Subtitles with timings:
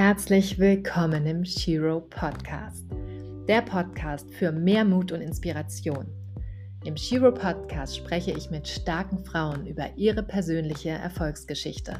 [0.00, 2.86] Herzlich willkommen im Shiro Podcast,
[3.48, 6.06] der Podcast für mehr Mut und Inspiration.
[6.84, 11.96] Im Shiro Podcast spreche ich mit starken Frauen über ihre persönliche Erfolgsgeschichte.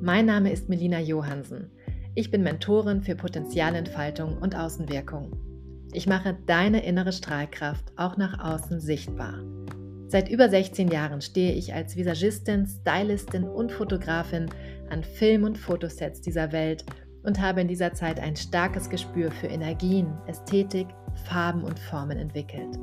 [0.00, 1.68] Mein Name ist Melina Johansen.
[2.14, 5.32] Ich bin Mentorin für Potenzialentfaltung und Außenwirkung.
[5.92, 9.40] Ich mache deine innere Strahlkraft auch nach außen sichtbar.
[10.14, 14.48] Seit über 16 Jahren stehe ich als Visagistin, Stylistin und Fotografin
[14.88, 16.84] an Film- und Fotosets dieser Welt
[17.24, 20.86] und habe in dieser Zeit ein starkes Gespür für Energien, Ästhetik,
[21.28, 22.78] Farben und Formen entwickelt.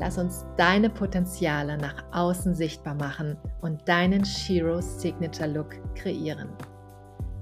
[0.00, 6.48] Lass uns deine Potenziale nach außen sichtbar machen und deinen Shiro Signature Look kreieren.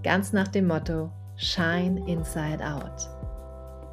[0.02, 3.23] Ganz nach dem Motto Shine Inside Out.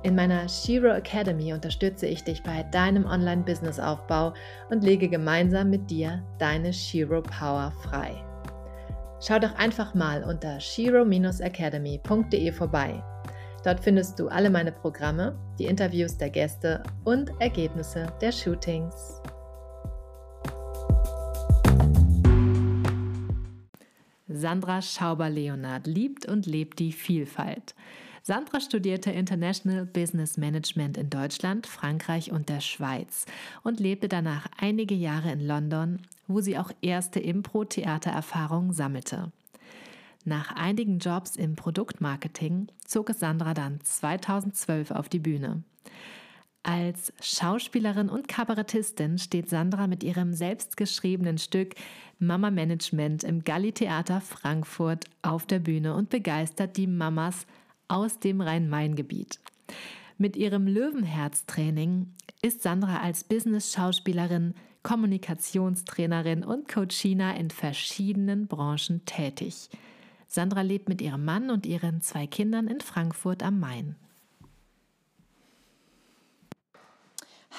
[0.03, 4.33] In meiner Shiro Academy unterstütze ich dich bei deinem Online-Business-Aufbau
[4.71, 8.15] und lege gemeinsam mit dir deine Shiro Power frei.
[9.19, 13.03] Schau doch einfach mal unter shiro-academy.de vorbei.
[13.63, 19.21] Dort findest du alle meine Programme, die Interviews der Gäste und Ergebnisse der Shootings.
[24.27, 27.75] Sandra Schauber-Leonard liebt und lebt die Vielfalt.
[28.23, 33.25] Sandra studierte International Business Management in Deutschland, Frankreich und der Schweiz
[33.63, 39.31] und lebte danach einige Jahre in London, wo sie auch erste Impro-Theatererfahrungen sammelte.
[40.23, 45.63] Nach einigen Jobs im Produktmarketing zog es Sandra dann 2012 auf die Bühne.
[46.61, 51.73] Als Schauspielerin und Kabarettistin steht Sandra mit ihrem selbstgeschriebenen Stück
[52.19, 57.47] Mama Management im Galli Theater Frankfurt auf der Bühne und begeistert die Mamas
[57.91, 59.39] aus dem Rhein-Main-Gebiet.
[60.17, 69.69] Mit ihrem Löwenherz-Training ist Sandra als Business-Schauspielerin, Kommunikationstrainerin und Coachina in verschiedenen Branchen tätig.
[70.27, 73.95] Sandra lebt mit ihrem Mann und ihren zwei Kindern in Frankfurt am Main.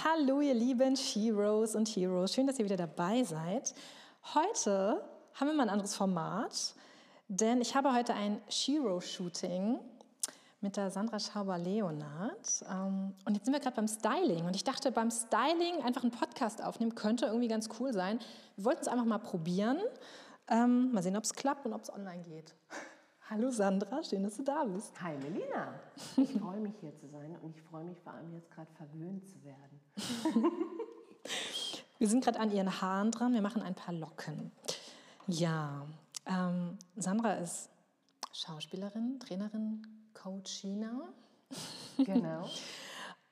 [0.05, 2.33] Hallo, ihr lieben Heroes und Heroes.
[2.35, 3.75] Schön, dass ihr wieder dabei seid.
[4.35, 5.05] Heute
[5.35, 6.75] haben wir mal ein anderes Format,
[7.29, 9.79] denn ich habe heute ein Shiro-Shooting
[10.63, 12.65] mit der Sandra Schauber-Leonard.
[12.71, 14.47] Ähm, und jetzt sind wir gerade beim Styling.
[14.47, 18.21] Und ich dachte, beim Styling einfach einen Podcast aufnehmen könnte irgendwie ganz cool sein.
[18.57, 19.79] Wir wollten es einfach mal probieren.
[20.49, 22.55] Ähm, mal sehen, ob es klappt und ob es online geht.
[23.31, 24.93] Hallo Sandra, schön, dass du da bist.
[25.01, 25.81] Hi Melina,
[26.17, 29.27] ich freue mich hier zu sein und ich freue mich vor allem jetzt gerade verwöhnt
[29.27, 29.81] zu werden.
[31.99, 34.53] wir sind gerade an ihren Haaren dran, wir machen ein paar Locken.
[35.29, 35.87] Ja,
[36.27, 37.71] ähm, Sandra ist
[38.33, 41.09] Schauspielerin, Trainerin, Coachina.
[41.99, 42.49] Genau.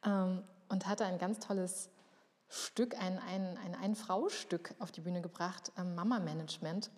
[0.05, 1.89] ähm, und hatte ein ganz tolles
[2.49, 6.91] Stück, ein, ein, ein, ein Frau-Stück auf die Bühne gebracht, ähm, Mama Management.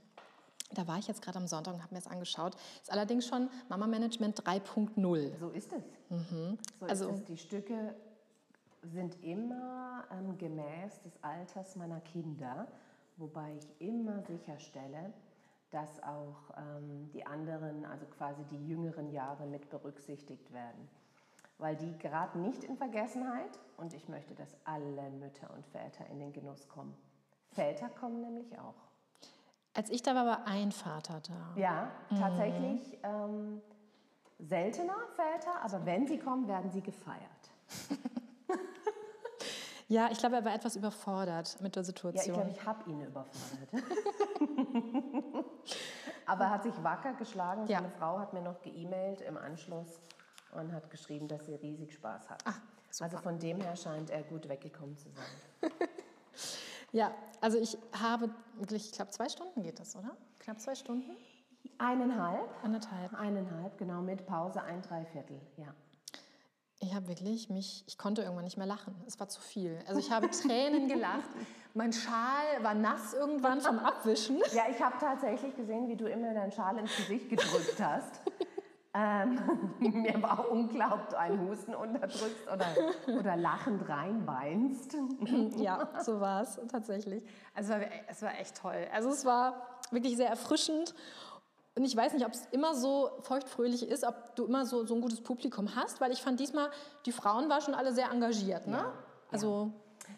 [0.74, 2.56] Da war ich jetzt gerade am Sonntag und habe mir das angeschaut.
[2.80, 5.38] Ist allerdings schon Mama Management 3.0.
[5.38, 5.84] So ist es.
[6.10, 6.58] Mhm.
[6.80, 7.24] So also, ist es.
[7.26, 7.94] Die Stücke
[8.82, 12.66] sind immer ähm, gemäß des Alters meiner Kinder,
[13.16, 15.12] wobei ich immer sicherstelle,
[15.72, 20.88] dass auch ähm, die anderen, also quasi die jüngeren Jahre mit berücksichtigt werden.
[21.58, 26.18] Weil die geraten nicht in Vergessenheit und ich möchte, dass alle Mütter und Väter in
[26.18, 26.94] den Genuss kommen.
[27.50, 28.74] Väter kommen nämlich auch.
[29.74, 31.60] Als ich da war, war ein Vater da.
[31.60, 32.16] Ja, mhm.
[32.16, 32.98] tatsächlich mhm.
[33.04, 33.62] ähm,
[34.38, 37.20] seltener Väter, aber wenn sie kommen, werden sie gefeiert.
[39.88, 42.34] ja, ich glaube, er war etwas überfordert mit der Situation.
[42.34, 43.70] Ja, ich glaube, ich habe ihn überfordert.
[46.26, 47.66] Aber er hat sich wacker geschlagen.
[47.66, 47.78] Ja.
[47.78, 50.00] Seine Frau hat mir noch geemailt im Anschluss
[50.52, 52.42] und hat geschrieben, dass sie riesig Spaß hat.
[52.44, 52.60] Ach,
[53.00, 55.70] also von dem her scheint er gut weggekommen zu sein.
[56.92, 60.16] ja, also ich habe wirklich, ich glaube, zwei Stunden geht das, oder?
[60.38, 61.16] Knapp zwei Stunden?
[61.78, 62.48] Eineinhalb.
[62.62, 63.14] Eineinhalb.
[63.14, 65.74] Eineinhalb, genau, mit Pause ein Dreiviertel, ja.
[66.82, 68.92] Ich habe wirklich mich, ich konnte irgendwann nicht mehr lachen.
[69.06, 69.78] Es war zu viel.
[69.86, 71.28] Also ich habe Tränen gelacht.
[71.74, 74.42] Mein Schal war nass irgendwann vom Abwischen.
[74.52, 78.20] Ja, ich habe tatsächlich gesehen, wie du immer deinen Schal ins Gesicht gedrückt hast.
[78.94, 79.38] ähm,
[79.78, 82.66] mir war unklar, ob du einen Husten unterdrückst oder,
[83.16, 84.96] oder lachend reinweinst.
[85.56, 87.22] ja, so war es tatsächlich.
[87.54, 88.88] Also es war, es war echt toll.
[88.92, 90.94] Also es war wirklich sehr erfrischend
[91.74, 94.94] und ich weiß nicht, ob es immer so feuchtfröhlich ist, ob du immer so, so
[94.94, 96.70] ein gutes Publikum hast, weil ich fand diesmal,
[97.06, 98.66] die Frauen waren schon alle sehr engagiert.
[98.66, 98.76] Ne?
[98.76, 98.92] Ja,
[99.30, 99.72] also,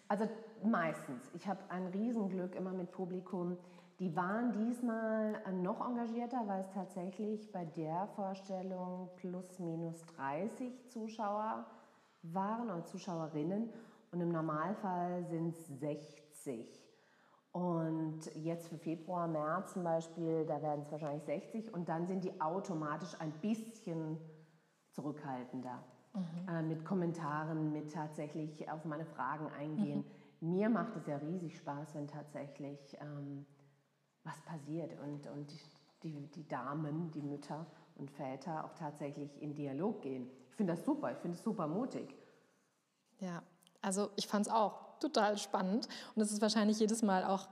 [0.09, 0.29] also
[0.65, 1.31] meistens.
[1.35, 3.57] Ich habe ein Riesenglück immer mit Publikum.
[4.01, 11.65] Die waren diesmal noch engagierter, weil es tatsächlich bei der Vorstellung plus minus 30 Zuschauer
[12.23, 13.73] waren oder Zuschauerinnen
[14.11, 16.84] und im Normalfall sind es 60.
[17.55, 22.25] Und jetzt für Februar, März zum Beispiel, da werden es wahrscheinlich 60 und dann sind
[22.25, 24.19] die automatisch ein bisschen
[24.91, 25.81] zurückhaltender
[26.15, 26.49] mhm.
[26.49, 30.05] äh, mit Kommentaren, mit tatsächlich auf meine Fragen eingehen.
[30.41, 30.51] Mhm.
[30.51, 33.47] Mir macht es ja riesig Spaß, wenn tatsächlich ähm,
[34.25, 35.61] was passiert und, und die,
[36.03, 40.29] die, die Damen, die Mütter und Väter auch tatsächlich in Dialog gehen.
[40.51, 42.17] Ich finde das super, ich finde es super mutig.
[43.21, 43.45] Ja,
[43.81, 47.49] also ich fand es auch total spannend und es ist wahrscheinlich jedes Mal auch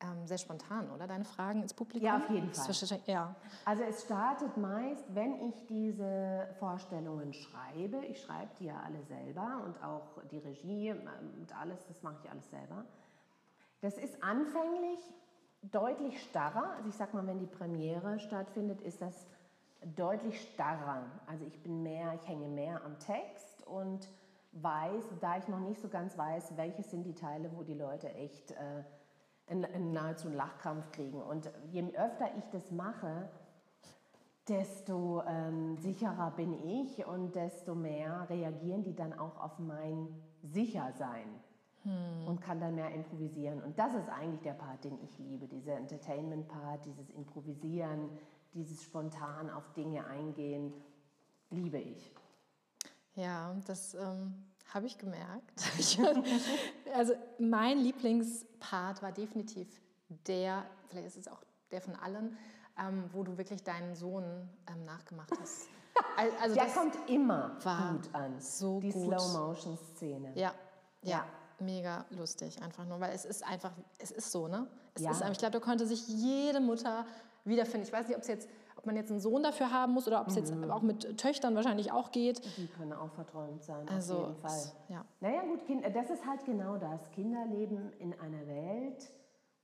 [0.00, 1.06] ähm, sehr spontan, oder?
[1.06, 2.06] Deine Fragen ins Publikum?
[2.06, 3.00] Ja, auf jeden Fall.
[3.06, 3.34] Ja.
[3.64, 8.04] Also es startet meist, wenn ich diese Vorstellungen schreibe.
[8.04, 12.16] Ich schreibe die ja alle selber und auch die Regie ähm, und alles, das mache
[12.22, 12.84] ich alles selber.
[13.80, 15.00] Das ist anfänglich
[15.62, 16.72] deutlich starrer.
[16.76, 19.26] Also ich sag mal, wenn die Premiere stattfindet, ist das
[19.94, 21.04] deutlich starrer.
[21.26, 24.08] Also ich bin mehr, ich hänge mehr am Text und
[24.62, 28.12] weiß, da ich noch nicht so ganz weiß, welche sind die Teile, wo die Leute
[28.14, 28.84] echt äh,
[29.48, 31.22] in, in nahezu einen Lachkrampf kriegen.
[31.22, 33.28] Und je öfter ich das mache,
[34.48, 40.08] desto ähm, sicherer bin ich und desto mehr reagieren die dann auch auf mein
[40.42, 41.28] Sichersein
[41.82, 42.26] hm.
[42.26, 43.62] und kann dann mehr improvisieren.
[43.62, 48.10] Und das ist eigentlich der Part, den ich liebe, dieser Entertainment-Part, dieses Improvisieren,
[48.54, 50.72] dieses spontan auf Dinge eingehen,
[51.50, 52.12] liebe ich.
[53.14, 54.34] Ja, das ähm,
[54.72, 55.52] habe ich gemerkt.
[56.94, 59.68] also mein Lieblingspart war definitiv
[60.26, 62.36] der, vielleicht ist es auch der von allen,
[62.78, 65.68] ähm, wo du wirklich deinen Sohn ähm, nachgemacht hast.
[66.42, 68.38] Also der kommt immer gut an.
[68.38, 70.32] So die Slow-Motion-Szene.
[70.34, 70.52] Ja,
[71.02, 71.26] ja, ja,
[71.58, 74.66] mega lustig einfach nur, weil es ist einfach, es ist so, ne?
[74.94, 75.10] Es ja.
[75.10, 77.06] ist, ich glaube, da konnte sich jede Mutter
[77.44, 77.86] wiederfinden.
[77.86, 78.48] Ich weiß nicht, ob es jetzt
[78.86, 80.40] ob man jetzt einen Sohn dafür haben muss oder ob es mhm.
[80.40, 82.40] jetzt auch mit Töchtern wahrscheinlich auch geht.
[82.56, 84.72] Die können auch verträumt sein, also, auf jeden Fall.
[84.88, 85.04] Ja.
[85.20, 85.60] Naja gut,
[85.92, 87.10] das ist halt genau das.
[87.10, 89.10] Kinder leben in einer Welt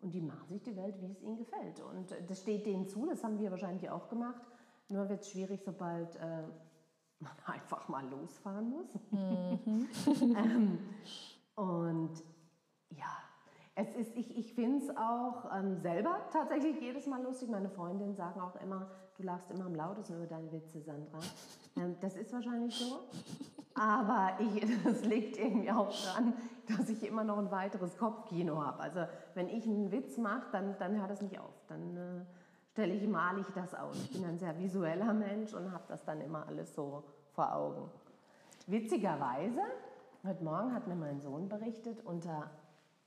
[0.01, 1.81] und die machen sich die Welt, wie es ihnen gefällt.
[1.81, 4.43] Und das steht denen zu, das haben wir wahrscheinlich auch gemacht.
[4.89, 6.43] Nur wird es schwierig, sobald äh,
[7.21, 8.89] man einfach mal losfahren muss.
[9.13, 9.89] Mhm.
[10.37, 10.79] ähm,
[11.55, 12.25] und
[12.91, 13.23] ja,
[13.75, 17.49] es ist, ich, ich finde es auch ähm, selber tatsächlich jedes Mal lustig.
[17.49, 18.91] Meine Freundinnen sagen auch immer,
[19.23, 21.21] du lachst immer am lautesten über deine Witze, Sandra.
[21.77, 23.01] Ähm, das ist wahrscheinlich so.
[23.75, 26.35] Aber ich, das liegt irgendwie auch daran,
[26.69, 28.81] dass ich immer noch ein weiteres Kopfkino habe.
[28.81, 29.01] Also
[29.35, 31.55] wenn ich einen Witz mache, dann, dann hört das nicht auf.
[31.69, 32.25] Dann äh,
[32.73, 33.97] stelle ich, male ich das aus.
[33.97, 37.91] Ich bin ein sehr visueller Mensch und habe das dann immer alles so vor Augen.
[38.67, 39.61] Witzigerweise,
[40.25, 42.51] heute Morgen hat mir mein Sohn berichtet, unter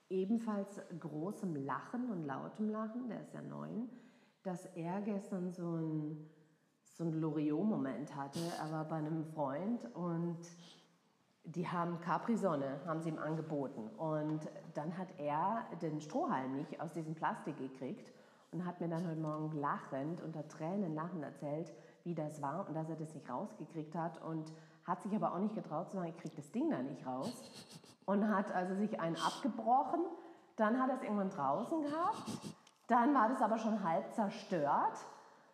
[0.10, 3.90] ebenfalls großem Lachen und lautem Lachen, der ist ja neun,
[4.46, 6.30] dass er gestern so ein,
[6.94, 8.40] so ein Loriot-Moment hatte.
[8.60, 10.40] Er war bei einem Freund und
[11.46, 13.90] die haben Capri-Sonne, haben sie ihm angeboten.
[13.98, 14.42] Und
[14.76, 18.14] dann hat er den Strohhalm nicht aus diesem Plastik gekriegt
[18.52, 22.76] und hat mir dann heute Morgen lachend, unter Tränen lachend erzählt, wie das war und
[22.76, 24.54] dass er das nicht rausgekriegt hat und
[24.86, 27.34] hat sich aber auch nicht getraut zu sagen, ich kriege das Ding da nicht raus
[28.06, 30.02] und hat also sich einen abgebrochen.
[30.56, 32.30] Dann hat er es irgendwann draußen gehabt.
[32.88, 34.98] Dann war das aber schon halb zerstört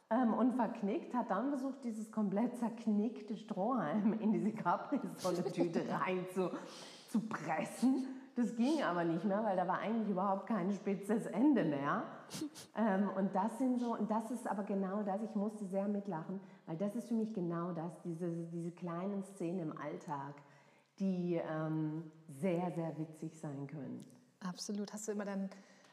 [0.10, 6.52] ähm, und verknickt, hat dann versucht, dieses komplett zerknickte Strohhalm in diese Capri-Sonne-Tüte rein zu,
[7.08, 8.08] zu pressen.
[8.36, 12.04] Das ging aber nicht mehr, weil da war eigentlich überhaupt kein spitzes Ende mehr.
[12.76, 16.40] Ähm, und das sind so, und das ist aber genau das, ich musste sehr mitlachen,
[16.66, 20.36] weil das ist für mich genau das, diese, diese kleinen Szenen im Alltag,
[21.00, 24.06] die ähm, sehr, sehr witzig sein können.
[24.48, 24.92] Absolut.
[24.94, 25.50] Hast du immer dann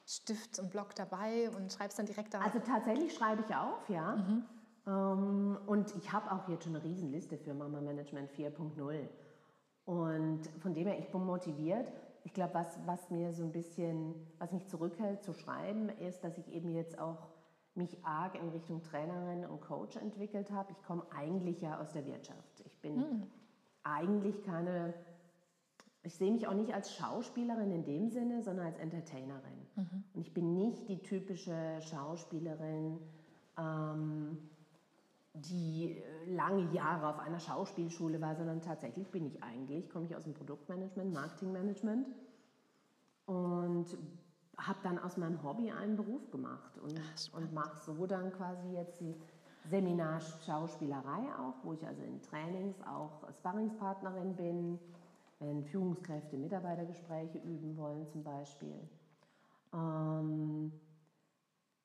[0.08, 2.40] Stift und Block dabei und schreibst dann direkt da?
[2.40, 4.16] Also tatsächlich schreibe ich auf, ja.
[4.16, 4.44] Mhm.
[4.86, 9.06] Ähm, und ich habe auch jetzt schon eine Riesenliste für Mama Management 4.0.
[9.84, 11.92] Und von dem her, ich bin motiviert.
[12.24, 16.38] Ich glaube, was, was mir so ein bisschen, was mich zurückhält zu schreiben, ist, dass
[16.38, 17.28] ich eben jetzt auch
[17.74, 20.72] mich arg in Richtung Trainerin und Coach entwickelt habe.
[20.72, 22.62] Ich komme eigentlich ja aus der Wirtschaft.
[22.64, 23.26] Ich bin mhm.
[23.82, 24.94] eigentlich keine
[26.02, 29.66] ich sehe mich auch nicht als Schauspielerin in dem Sinne, sondern als Entertainerin.
[29.76, 30.04] Mhm.
[30.14, 32.98] Und ich bin nicht die typische Schauspielerin,
[33.58, 34.38] ähm,
[35.34, 40.24] die lange Jahre auf einer Schauspielschule war, sondern tatsächlich bin ich eigentlich, komme ich aus
[40.24, 42.06] dem Produktmanagement, Marketingmanagement
[43.26, 43.86] und
[44.56, 47.00] habe dann aus meinem Hobby einen Beruf gemacht und,
[47.32, 49.14] und mache so dann quasi jetzt die
[49.68, 54.78] Seminar Schauspielerei auch, wo ich also in Trainings auch Sparringspartnerin bin
[55.40, 58.74] wenn Führungskräfte Mitarbeitergespräche üben wollen zum Beispiel.
[59.72, 60.72] Ähm,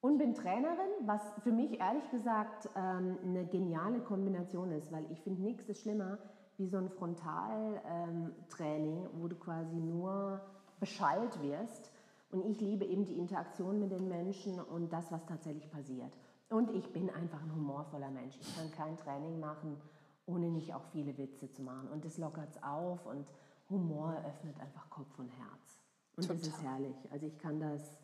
[0.01, 5.21] und bin Trainerin, was für mich ehrlich gesagt ähm, eine geniale Kombination ist, weil ich
[5.21, 6.17] finde nichts ist schlimmer
[6.57, 10.41] wie so ein Frontaltraining, ähm, wo du quasi nur
[10.79, 11.91] beschallt wirst
[12.31, 16.11] Und ich liebe eben die Interaktion mit den Menschen und das, was tatsächlich passiert.
[16.49, 18.35] Und ich bin einfach ein humorvoller Mensch.
[18.41, 19.77] Ich kann kein Training machen,
[20.25, 21.87] ohne nicht auch viele Witze zu machen.
[21.89, 23.27] Und das lockert es auf und
[23.73, 25.79] Humor öffnet einfach Kopf und Herz.
[26.15, 26.37] Und Total.
[26.37, 26.95] das ist herrlich.
[27.11, 27.97] Also ich kann das,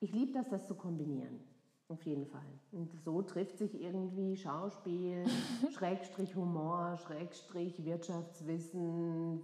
[0.00, 1.40] ich liebe das, das zu kombinieren.
[1.88, 2.46] Auf jeden Fall.
[2.72, 5.24] Und so trifft sich irgendwie Schauspiel,
[5.76, 9.42] Schrägstrich Humor, Schrägstrich Wirtschaftswissen.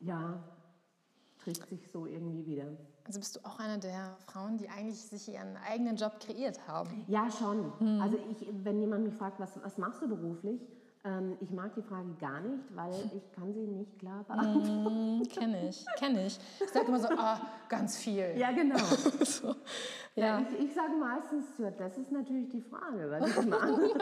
[0.00, 0.42] Ja,
[1.38, 2.76] trifft sich so irgendwie wieder.
[3.04, 7.04] Also bist du auch eine der Frauen, die eigentlich sich ihren eigenen Job kreiert haben?
[7.06, 7.72] Ja, schon.
[7.78, 8.00] Hm.
[8.02, 10.60] Also ich, wenn jemand mich fragt, was, was machst du beruflich?
[11.04, 15.18] Ähm, ich mag die Frage gar nicht, weil ich kann sie nicht klar beantworten.
[15.18, 16.38] Mm, kenne ich, kenne ich.
[16.60, 18.34] Ich sage immer so, ah, ganz viel.
[18.36, 18.76] Ja, genau.
[19.24, 19.54] so,
[20.14, 20.40] ja.
[20.40, 23.94] ja ich, ich, sage meistens, ja, das ist natürlich die Frage, was ich mache.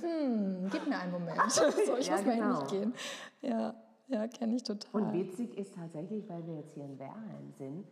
[0.00, 1.50] hm, gib mir einen Moment.
[1.50, 1.62] So,
[1.98, 2.36] ich ja, muss genau.
[2.36, 2.94] mal nicht gehen.
[3.40, 3.74] Ja,
[4.08, 5.00] ja kenne ich total.
[5.00, 7.86] Und witzig ist tatsächlich, weil wir jetzt hier in Werheim sind,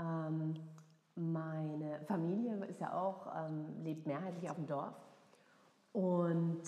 [0.00, 0.54] ähm,
[1.14, 4.94] meine Familie ist ja auch, ähm, lebt mehrheitlich auf dem Dorf.
[5.96, 6.60] Und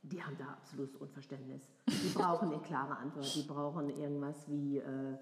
[0.00, 1.68] die haben da absolutes Unverständnis.
[1.86, 3.34] Die brauchen eine klare Antwort.
[3.34, 5.18] Die brauchen irgendwas wie, äh,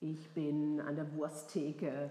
[0.00, 2.10] ich bin an der Wursttheke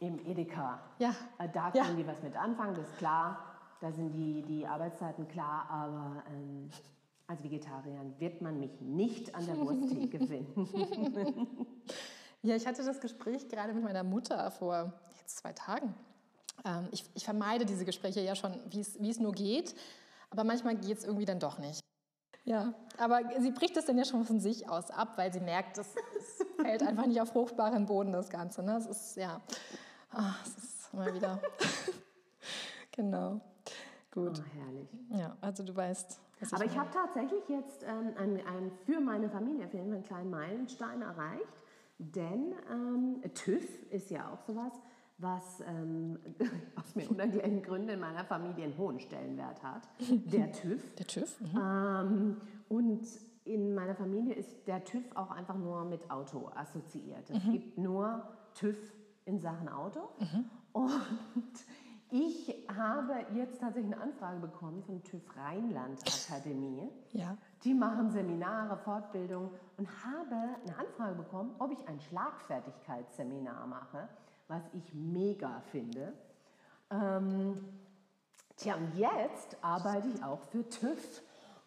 [0.00, 0.82] im Edeka.
[0.98, 1.14] Ja.
[1.38, 1.94] Äh, da können ja.
[1.94, 3.38] die was mit anfangen, das ist klar.
[3.80, 6.68] Da sind die, die Arbeitszeiten klar, aber ähm,
[7.26, 11.66] als Vegetarier wird man mich nicht an der Wursttheke finden.
[12.42, 15.94] ja, ich hatte das Gespräch gerade mit meiner Mutter vor jetzt zwei Tagen.
[16.64, 19.74] Ähm, ich, ich, vermeide diese Gespräche ja schon, wie es nur geht,
[20.30, 21.80] aber manchmal geht es irgendwie dann doch nicht.
[22.44, 25.78] Ja, aber sie bricht es dann ja schon von sich aus ab, weil sie merkt,
[25.78, 25.86] es,
[26.18, 28.62] es fällt einfach nicht auf fruchtbaren Boden, das Ganze.
[28.62, 28.76] Ne?
[28.76, 29.40] Es ist, ja,
[30.14, 31.40] oh, es ist mal wieder.
[32.92, 33.40] genau.
[34.10, 34.42] Gut.
[34.42, 34.88] Oh, herrlich.
[35.10, 36.18] Ja, also du weißt.
[36.40, 39.88] Was Aber ich, ich habe tatsächlich jetzt ähm, ein, ein, für meine Familie auf jeden
[39.88, 41.64] Fall einen kleinen Meilenstein erreicht,
[41.98, 44.72] denn ähm, TÜV ist ja auch sowas
[45.20, 46.18] was ähm,
[46.76, 49.88] aus mir unerklärlichen Gründen in meiner Familie einen hohen Stellenwert hat.
[50.08, 50.94] Der TÜV.
[50.96, 51.40] Der TÜV.
[51.40, 51.60] Mhm.
[51.60, 52.36] Ähm,
[52.68, 53.06] und
[53.44, 57.28] in meiner Familie ist der TÜV auch einfach nur mit Auto assoziiert.
[57.30, 57.52] Es mhm.
[57.52, 58.22] gibt nur
[58.54, 58.92] TÜV
[59.24, 60.00] in Sachen Auto.
[60.18, 60.44] Mhm.
[60.72, 60.86] Und
[62.10, 66.90] ich habe jetzt tatsächlich eine Anfrage bekommen von TÜV Rheinland Akademie.
[67.12, 67.36] Ja.
[67.64, 74.08] Die machen Seminare, Fortbildung und habe eine Anfrage bekommen, ob ich ein Schlagfertigkeitsseminar mache
[74.50, 76.12] was ich mega finde.
[76.90, 77.64] Ähm,
[78.56, 81.22] tja, und jetzt arbeite ich auch für TÜV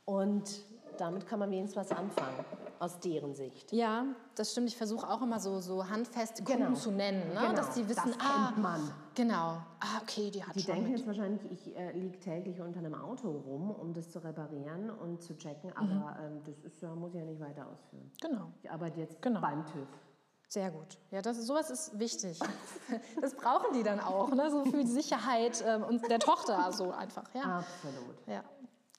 [0.05, 0.63] und
[0.97, 2.45] damit kann man wenigstens was anfangen,
[2.79, 3.71] aus deren Sicht.
[3.71, 4.67] Ja, das stimmt.
[4.67, 6.75] Ich versuche auch immer so, so handfeste Kunden genau.
[6.75, 7.39] zu nennen, ne?
[7.39, 7.53] genau.
[7.53, 8.91] dass sie wissen, das ah, man.
[9.15, 9.57] Genau.
[9.79, 10.99] Ah, okay, die hat Die schon denken mit.
[10.99, 15.23] jetzt wahrscheinlich, ich äh, liege täglich unter einem Auto rum, um das zu reparieren und
[15.23, 16.25] zu checken, aber mhm.
[16.25, 18.11] ähm, das ist, muss ich ja nicht weiter ausführen.
[18.21, 18.51] Genau.
[18.61, 19.41] Ich arbeite jetzt genau.
[19.41, 19.87] beim TÜV.
[20.53, 20.99] Sehr gut.
[21.09, 22.39] Ja, das, sowas ist wichtig.
[23.19, 24.51] Das brauchen die dann auch, ne?
[24.51, 27.23] so für die Sicherheit ähm, und der Tochter so einfach.
[27.33, 27.57] Ja.
[27.57, 28.27] Absolut.
[28.27, 28.43] Ja,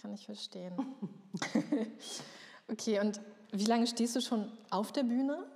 [0.03, 0.75] kann ich verstehen.
[2.69, 3.21] okay, und
[3.53, 5.47] wie lange stehst du schon auf der Bühne?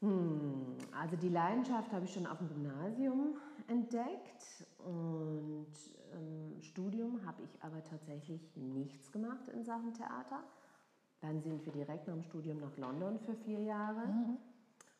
[0.00, 3.34] Hm, also die Leidenschaft habe ich schon auf dem Gymnasium
[3.68, 5.66] entdeckt und
[6.12, 10.44] im ähm, Studium habe ich aber tatsächlich nichts gemacht in Sachen Theater.
[11.20, 14.06] Dann sind wir direkt nach dem Studium nach London für vier Jahre.
[14.06, 14.38] Mhm.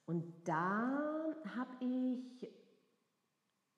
[0.07, 2.49] Und da habe ich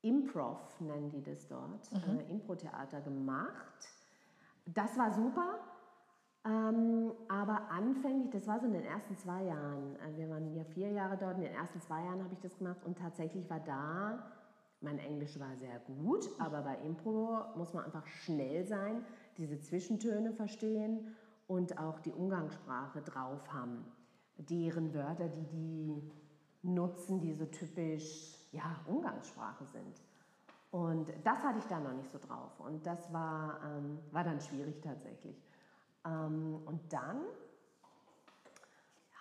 [0.02, 2.18] Improv, nennen die das dort, mhm.
[2.18, 3.88] äh, Impro-Theater gemacht.
[4.66, 5.60] Das war super,
[6.44, 10.64] ähm, aber anfänglich, das war so in den ersten zwei Jahren, äh, wir waren ja
[10.64, 13.60] vier Jahre dort, in den ersten zwei Jahren habe ich das gemacht und tatsächlich war
[13.60, 14.32] da,
[14.80, 19.04] mein Englisch war sehr gut, aber bei Impro muss man einfach schnell sein,
[19.36, 21.14] diese Zwischentöne verstehen
[21.46, 23.84] und auch die Umgangssprache drauf haben.
[24.36, 26.10] Deren Wörter, die die
[26.62, 30.00] nutzen, die so typisch ja, Umgangssprache sind.
[30.70, 32.58] Und das hatte ich da noch nicht so drauf.
[32.58, 35.36] Und das war, ähm, war dann schwierig tatsächlich.
[36.04, 37.20] Ähm, und dann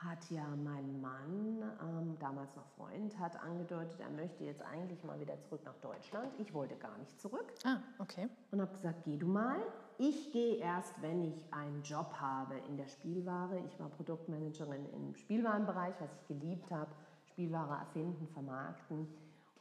[0.03, 5.19] hat ja mein Mann, ähm, damals noch Freund, hat angedeutet, er möchte jetzt eigentlich mal
[5.19, 6.31] wieder zurück nach Deutschland.
[6.39, 7.53] Ich wollte gar nicht zurück.
[7.65, 8.27] Ah, okay.
[8.51, 9.61] Und habe gesagt, geh du mal.
[10.03, 13.59] Ich gehe erst, wenn ich einen Job habe in der Spielware.
[13.67, 16.89] Ich war Produktmanagerin im Spielwarenbereich, was ich geliebt habe.
[17.25, 19.07] Spielware erfinden, vermarkten.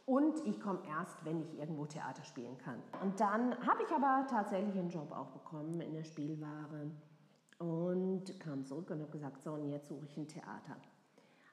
[0.06, 2.80] Und ich komme erst, wenn ich irgendwo Theater spielen kann.
[3.02, 6.90] Und dann habe ich aber tatsächlich einen Job auch bekommen in der Spielware
[7.58, 10.76] und kam zurück und habe gesagt, so und jetzt suche ich ein Theater.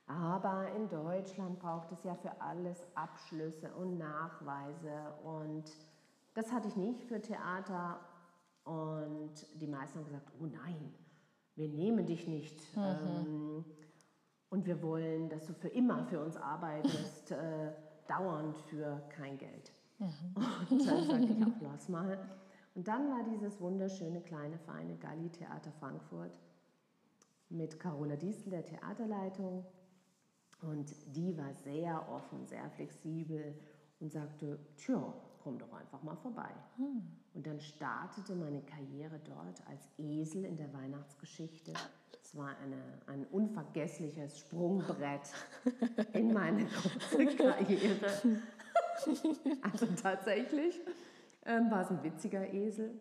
[0.08, 5.66] Aber in Deutschland braucht es ja für alles Abschlüsse und Nachweise und
[6.36, 8.00] das hatte ich nicht für Theater
[8.68, 9.32] und
[9.62, 10.94] die meisten haben gesagt, oh nein,
[11.56, 12.60] wir nehmen dich nicht.
[12.76, 12.84] Mhm.
[12.84, 13.66] Ähm,
[14.50, 17.72] Und wir wollen, dass du für immer für uns arbeitest, äh,
[18.08, 19.72] dauernd für kein Geld.
[20.70, 22.20] Und dann sagte ich auch, lass mal.
[22.76, 26.38] Und dann war dieses wunderschöne, kleine, feine Galli-Theater Frankfurt
[27.50, 29.66] mit Carola Diesel, der Theaterleitung.
[30.62, 33.56] Und die war sehr offen, sehr flexibel
[34.00, 36.50] und sagte, tja, komm doch einfach mal vorbei.
[37.38, 41.72] Und dann startete meine Karriere dort als Esel in der Weihnachtsgeschichte.
[42.20, 45.22] Es war eine, ein unvergessliches Sprungbrett
[46.14, 46.66] in meine
[47.38, 48.42] Karriere.
[49.62, 50.82] Also tatsächlich
[51.46, 53.00] ähm, war es ein witziger Esel.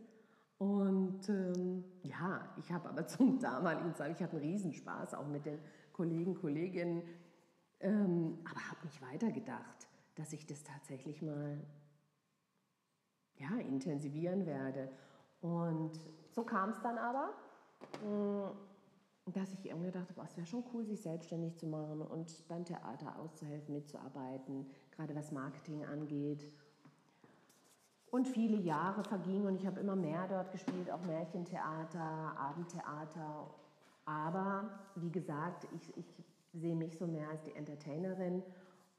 [0.58, 5.46] Und ähm, ja, ich habe aber zum damaligen Zeitpunkt, ich hatte einen Riesenspaß, auch mit
[5.46, 5.58] den
[5.94, 7.04] Kollegen, Kolleginnen,
[7.80, 11.58] ähm, aber habe nicht weitergedacht, dass ich das tatsächlich mal
[13.38, 14.88] ja, intensivieren werde.
[15.40, 15.92] Und
[16.30, 17.30] so kam es dann aber,
[18.04, 22.48] mm, dass ich irgendwie dachte, boah, es wäre schon cool, sich selbstständig zu machen und
[22.48, 26.46] beim Theater auszuhelfen, mitzuarbeiten, gerade was Marketing angeht.
[28.10, 33.50] Und viele Jahre vergingen und ich habe immer mehr dort gespielt, auch Märchentheater, Abendtheater.
[34.04, 38.42] Aber wie gesagt, ich, ich sehe mich so mehr als die Entertainerin.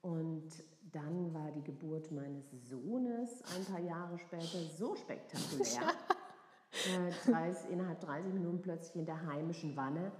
[0.02, 5.94] Und dann war die Geburt meines Sohnes ein paar Jahre später so spektakulär.
[7.28, 10.12] äh, 30, innerhalb 30 Minuten plötzlich in der heimischen Wanne.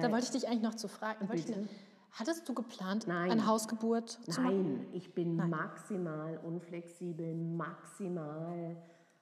[0.00, 1.26] Da wollte ich dich eigentlich noch zu fragen.
[1.28, 1.52] bitte?
[1.52, 1.68] dich-
[2.12, 3.30] Hattest du geplant, Nein.
[3.30, 4.78] eine Hausgeburt zu machen?
[4.78, 8.76] Nein, ich bin maximal unflexibel, maximal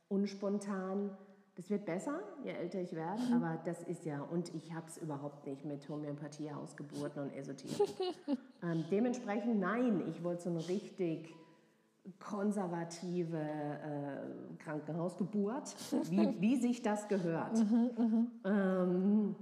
[0.08, 1.10] unspontan.
[1.58, 4.96] Das wird besser, je älter ich werde, aber das ist ja, und ich habe es
[4.96, 7.96] überhaupt nicht mit Homöopathie, Hausgeburten und Esoterik.
[8.62, 11.34] ähm, dementsprechend nein, ich wollte so eine richtig
[12.20, 15.74] konservative äh, Krankenhausgeburt,
[16.08, 17.58] wie, wie sich das gehört.
[18.44, 19.34] ähm,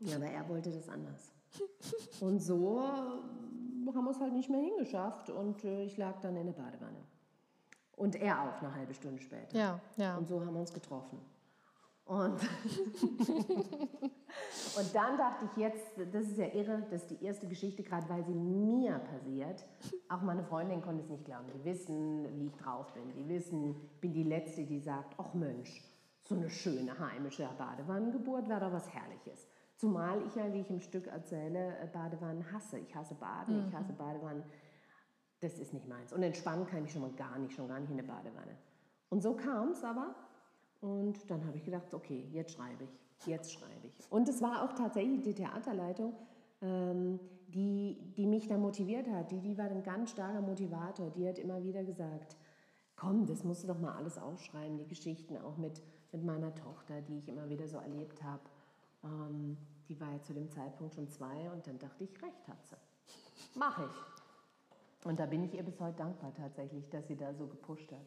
[0.00, 1.34] ja, aber er wollte das anders.
[2.20, 6.36] Und so äh, haben wir es halt nicht mehr hingeschafft und äh, ich lag dann
[6.36, 7.07] in der Badewanne.
[7.98, 9.58] Und er auch eine halbe Stunde später.
[9.58, 10.16] Ja, ja.
[10.16, 11.18] Und so haben wir uns getroffen.
[12.04, 12.40] Und,
[14.76, 18.08] und dann dachte ich jetzt, das ist ja irre, das ist die erste Geschichte, gerade
[18.08, 19.66] weil sie mir passiert.
[20.08, 21.48] Auch meine Freundin konnte es nicht glauben.
[21.54, 23.12] Die wissen, wie ich drauf bin.
[23.12, 25.82] Die wissen, ich bin die Letzte, die sagt, ach Mensch,
[26.22, 29.46] so eine schöne heimische Badewannengeburt wäre doch was Herrliches.
[29.76, 32.78] Zumal ich ja, wie ich im Stück erzähle, äh, Badewannen hasse.
[32.78, 34.44] Ich hasse Baden, ich hasse Badewannen.
[35.40, 36.12] Das ist nicht meins.
[36.12, 38.56] Und entspannen kann ich schon mal gar nicht, schon gar nicht in der Badewanne.
[39.08, 40.14] Und so kam es aber.
[40.80, 44.12] Und dann habe ich gedacht, okay, jetzt schreibe ich, jetzt schreibe ich.
[44.12, 46.14] Und es war auch tatsächlich die Theaterleitung,
[46.62, 49.30] ähm, die, die mich da motiviert hat.
[49.30, 51.10] Die, die war ein ganz starker Motivator.
[51.10, 52.36] Die hat immer wieder gesagt,
[52.96, 57.00] komm, das musst du doch mal alles aufschreiben, die Geschichten auch mit, mit meiner Tochter,
[57.00, 58.42] die ich immer wieder so erlebt habe.
[59.04, 59.56] Ähm,
[59.88, 62.76] die war ja zu dem Zeitpunkt schon zwei und dann dachte ich, recht hat sie.
[63.54, 64.17] Mach ich.
[65.08, 68.04] Und da bin ich ihr bis heute dankbar tatsächlich, dass sie da so gepusht hat.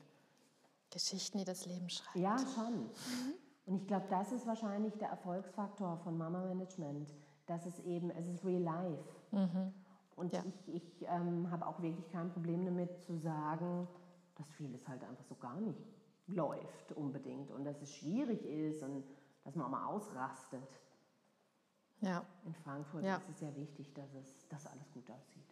[0.92, 2.16] Geschichten, die das Leben schreibt.
[2.16, 2.92] Ja, schon.
[3.66, 7.12] Und ich glaube, das ist wahrscheinlich der Erfolgsfaktor von Mama Management,
[7.48, 9.04] dass es eben, es ist real life.
[10.16, 10.44] Und Ja.
[10.46, 13.88] ich, ich ähm, habe auch wirklich kein Problem damit zu sagen,
[14.36, 15.80] dass vieles halt einfach so gar nicht
[16.28, 19.04] läuft unbedingt und dass es schwierig ist und
[19.44, 20.70] dass man auch mal ausrastet.
[22.02, 22.24] Ja.
[22.46, 23.16] In Frankfurt Ja.
[23.18, 25.51] ist es sehr wichtig, dass, es, dass alles gut aussieht.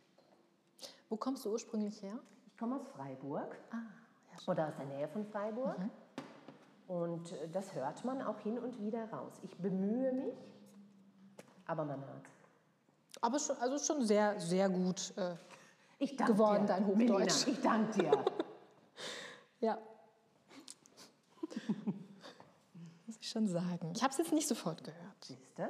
[1.10, 2.20] Wo kommst du ursprünglich her?
[2.46, 3.78] Ich komme aus Freiburg Ah,
[4.32, 5.78] ja, oder aus der Nähe von Freiburg.
[6.88, 9.34] Und äh, das hört man auch hin und wieder raus.
[9.44, 10.36] Ich bemühe mich,
[11.66, 12.26] aber man hört
[13.22, 15.14] Aber schon, also schon sehr, sehr gut.
[15.18, 15.36] Äh,
[16.26, 17.48] Geworden, dir, dein Melina, Hochdeutsch.
[17.48, 18.26] ich danke dir.
[19.60, 19.78] ja.
[23.06, 23.92] Muss ich schon sagen.
[23.94, 25.26] Ich habe es jetzt nicht sofort gehört.
[25.26, 25.68] Siehst du?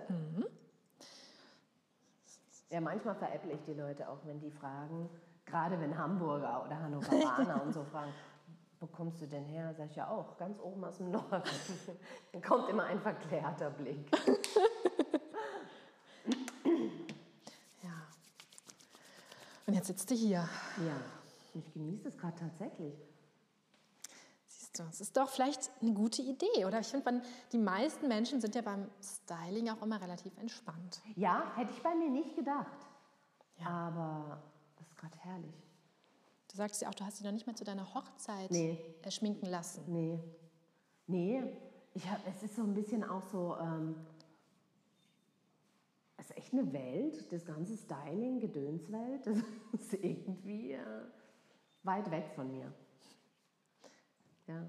[2.70, 5.10] Ja, manchmal veräpple ich die Leute auch, wenn die fragen,
[5.50, 8.12] gerade wenn Hamburger oder Hannoveraner und so fragen,
[8.80, 9.74] wo kommst du denn her?
[9.76, 11.44] Sag ich ja auch, ganz oben aus dem Norden.
[12.32, 14.10] Dann kommt immer ein verklärter Blick.
[17.82, 17.92] Ja.
[19.66, 20.40] Und jetzt sitzt du hier.
[20.78, 21.00] Ja,
[21.54, 22.94] ich genieße es gerade tatsächlich.
[24.48, 26.80] Siehst du, es ist doch vielleicht eine gute Idee, oder?
[26.80, 31.02] Ich finde, man- die meisten Menschen sind ja beim Styling auch immer relativ entspannt.
[31.16, 32.68] Ja, hätte ich bei mir nicht gedacht.
[33.66, 34.42] Aber
[35.00, 35.66] gerade herrlich.
[36.52, 38.78] Du sagst ja auch, du hast dich noch nicht mal zu deiner Hochzeit Nee.
[39.10, 39.84] schminken lassen.
[39.88, 40.20] Nee.
[41.08, 41.44] Nee,
[41.94, 43.96] ich hab, es ist so ein bisschen auch so, ähm,
[46.18, 49.38] es ist echt eine Welt, das ganze Styling, Gedönswelt, das
[49.74, 51.02] ist irgendwie äh,
[51.84, 52.72] weit weg von mir.
[54.48, 54.68] Ja.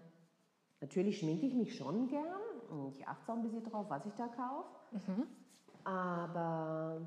[0.81, 2.41] Natürlich schminke ich mich schon gern
[2.71, 4.69] und ich achte auch ein bisschen drauf, was ich da kaufe.
[5.85, 7.01] Aber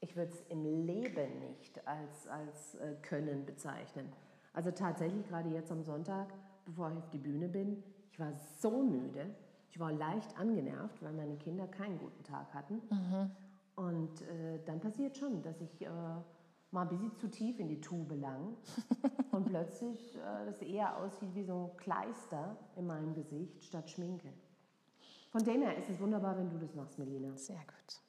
[0.00, 4.12] Ich würde es im Leben nicht als, als äh, Können bezeichnen.
[4.52, 6.32] Also tatsächlich gerade jetzt am Sonntag,
[6.64, 9.34] bevor ich auf die Bühne bin, ich war so müde.
[9.70, 12.80] Ich war leicht angenervt, weil meine Kinder keinen guten Tag hatten.
[13.76, 15.88] Und äh, dann passiert schon, dass ich äh,
[16.70, 18.56] mal ein bisschen zu tief in die Tube lang
[19.30, 24.32] und plötzlich äh, das eher aussieht wie so ein Kleister in meinem Gesicht statt Schminke.
[25.30, 27.36] Von dem her ist es wunderbar, wenn du das machst, Melina.
[27.36, 28.07] Sehr gut.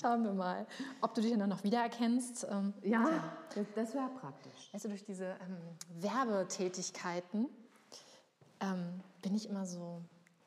[0.00, 0.66] Schauen wir mal,
[1.00, 2.46] ob du dich dann noch wiedererkennst.
[2.50, 4.72] Ähm, Ja, das, das wäre praktisch.
[4.72, 7.48] Weißt du, durch diese ähm, Werbetätigkeiten
[8.60, 10.02] ähm, bin ich immer so,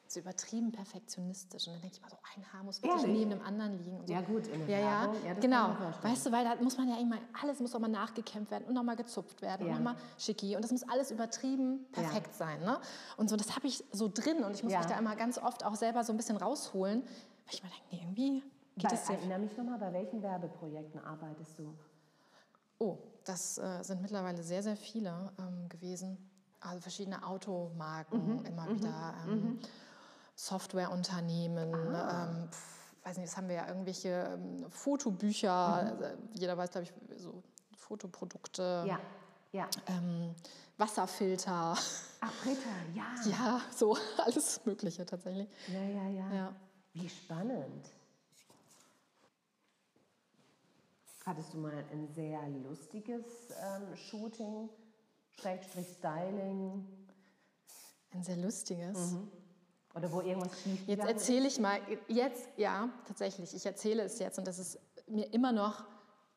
[0.07, 1.67] so übertrieben perfektionistisch.
[1.67, 3.17] Und dann denke ich mal so, ein Haar muss wirklich Ehrlich?
[3.19, 3.99] neben dem anderen liegen.
[3.99, 4.13] Und so.
[4.13, 5.75] Ja, gut, in der ja, ja, Werbung, ja, kann genau.
[6.01, 8.73] Weißt du, weil da muss man ja immer, alles muss auch mal nachgekämmt werden und
[8.73, 9.73] nochmal gezupft werden Ja.
[9.73, 10.55] und nochmal schicki.
[10.55, 12.59] Und das muss alles übertrieben perfekt sein.
[12.61, 12.79] Ne?
[13.17, 14.79] Und so, das habe ich so drin und ich muss Ja.
[14.79, 17.85] mich da immer ganz oft auch selber so ein bisschen rausholen, weil ich mir denke,
[17.91, 18.43] nee, irgendwie
[18.75, 21.73] geht Bei, erinnere mich nochmal, bei welchen Werbeprojekten arbeitest du?
[22.77, 26.17] Oh, das äh, sind mittlerweile sehr, sehr viele ähm, gewesen.
[26.59, 29.59] Also verschiedene Automarken immer wieder, ähm,
[30.35, 36.71] Softwareunternehmen, ähm, pf, weiß nicht, das haben wir ja irgendwelche ähm, Fotobücher, also, jeder weiß,
[36.71, 37.43] glaube ich, so
[37.77, 38.99] Fotoprodukte, Ja,
[39.51, 39.69] ja.
[39.87, 40.33] ähm,
[40.77, 41.77] Wasserfilter,
[42.19, 43.05] Ach, Britta, ja.
[43.29, 45.47] ja, so alles Mögliche tatsächlich.
[45.67, 46.33] Ja, ja, ja.
[46.33, 46.55] Ja.
[46.93, 47.85] Wie spannend.
[51.25, 53.25] Hattest du mal ein sehr lustiges
[53.59, 54.69] ähm, Shooting,
[55.31, 56.85] Schrägstrich Styling
[58.13, 59.15] Ein sehr lustiges.
[59.95, 64.37] oder wo irgendwas schief Jetzt erzähle ich mal, jetzt, ja, tatsächlich, ich erzähle es jetzt
[64.37, 65.85] und das ist mir immer noch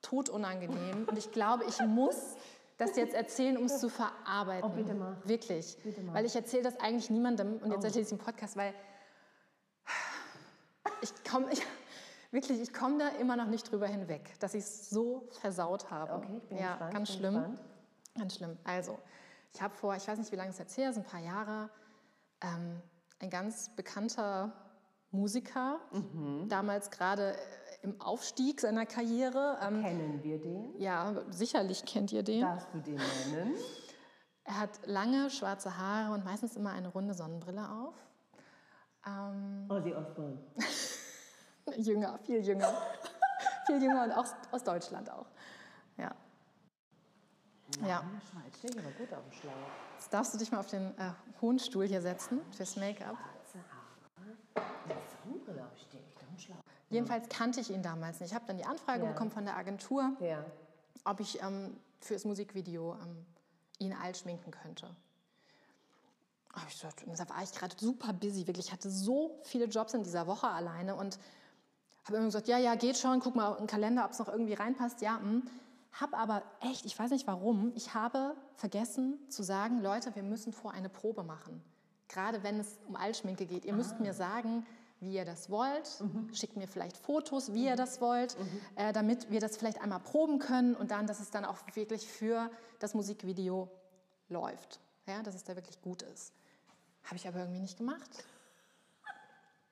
[0.00, 2.36] totunangenehm und ich glaube, ich muss
[2.78, 4.70] das jetzt erzählen, um es zu verarbeiten.
[4.70, 5.16] Oh, bitte mach.
[5.26, 5.76] Wirklich.
[5.82, 6.12] Bitte mach.
[6.12, 6.16] Oh.
[6.16, 8.72] Weil ich erzähle das eigentlich niemandem und jetzt erzähle ich es im Podcast, weil
[11.02, 11.62] ich komme, ich,
[12.30, 16.12] wirklich, ich komme da immer noch nicht drüber hinweg, dass ich es so versaut habe.
[16.14, 17.34] Okay, ich bin ja, gespannt, ganz schlimm.
[17.34, 17.60] gespannt.
[18.16, 18.56] Ganz schlimm.
[18.64, 18.98] Also,
[19.54, 21.70] ich habe vor, ich weiß nicht, wie lange es jetzt her ist, ein paar Jahre,
[22.42, 22.80] ähm,
[23.20, 24.52] ein ganz bekannter
[25.10, 26.48] Musiker, Mhm.
[26.48, 27.36] damals gerade äh,
[27.82, 29.58] im Aufstieg seiner Karriere.
[29.62, 30.78] Ähm, Kennen wir den?
[30.78, 32.42] ja, sicherlich kennt ihr den.
[32.42, 32.96] Darfst du den
[33.32, 33.54] nennen?
[34.44, 37.94] Er hat lange schwarze Haare und meistens immer eine runde Sonnenbrille auf.
[39.06, 40.38] Ähm, Ozzy Osbourne.
[41.76, 42.72] jünger, viel jünger.
[43.66, 45.26] viel jünger und auch aus Deutschland auch.
[45.96, 46.14] Ja.
[47.86, 48.00] Ja.
[48.00, 49.52] In der Schweiz stehe ich aber gut auf dem Schlauch.
[49.96, 53.16] Jetzt darfst du dich mal auf den äh, hohen Stuhl hier setzen fürs Make-up.
[55.24, 56.56] Sonnenbrille stehe ich Schlauch.
[56.90, 58.30] Jedenfalls kannte ich ihn damals nicht.
[58.30, 59.10] Ich habe dann die Anfrage Ja.
[59.10, 60.44] bekommen von der Agentur, Ja.
[61.04, 63.26] ob ich ähm, für das Musikvideo ähm,
[63.78, 64.88] ihn alt schminken könnte.
[66.68, 68.66] Ich da war ich gerade super busy, wirklich.
[68.66, 71.18] Ich hatte so viele Jobs in dieser Woche alleine und
[72.08, 74.54] habe immer gesagt, ja, ja, geht schon, guck mal im Kalender, ob es noch irgendwie
[74.54, 75.00] reinpasst.
[75.00, 75.42] Ja, hm.
[75.92, 80.52] Hab aber echt, ich weiß nicht warum, ich habe vergessen zu sagen, Leute, wir müssen
[80.52, 81.62] vor eine Probe machen.
[82.08, 83.64] Gerade wenn es um Altschminke geht.
[83.64, 84.64] Ihr müsst mir sagen,
[85.00, 86.02] wie ihr das wollt.
[86.32, 88.36] Schickt mir vielleicht Fotos, wie ihr das wollt,
[88.76, 92.06] äh, damit wir das vielleicht einmal proben können und dann, dass es dann auch wirklich
[92.06, 93.68] für das Musikvideo
[94.28, 94.80] läuft.
[95.06, 96.32] Ja, dass es da wirklich gut ist.
[97.04, 98.24] Habe ich aber irgendwie nicht gemacht.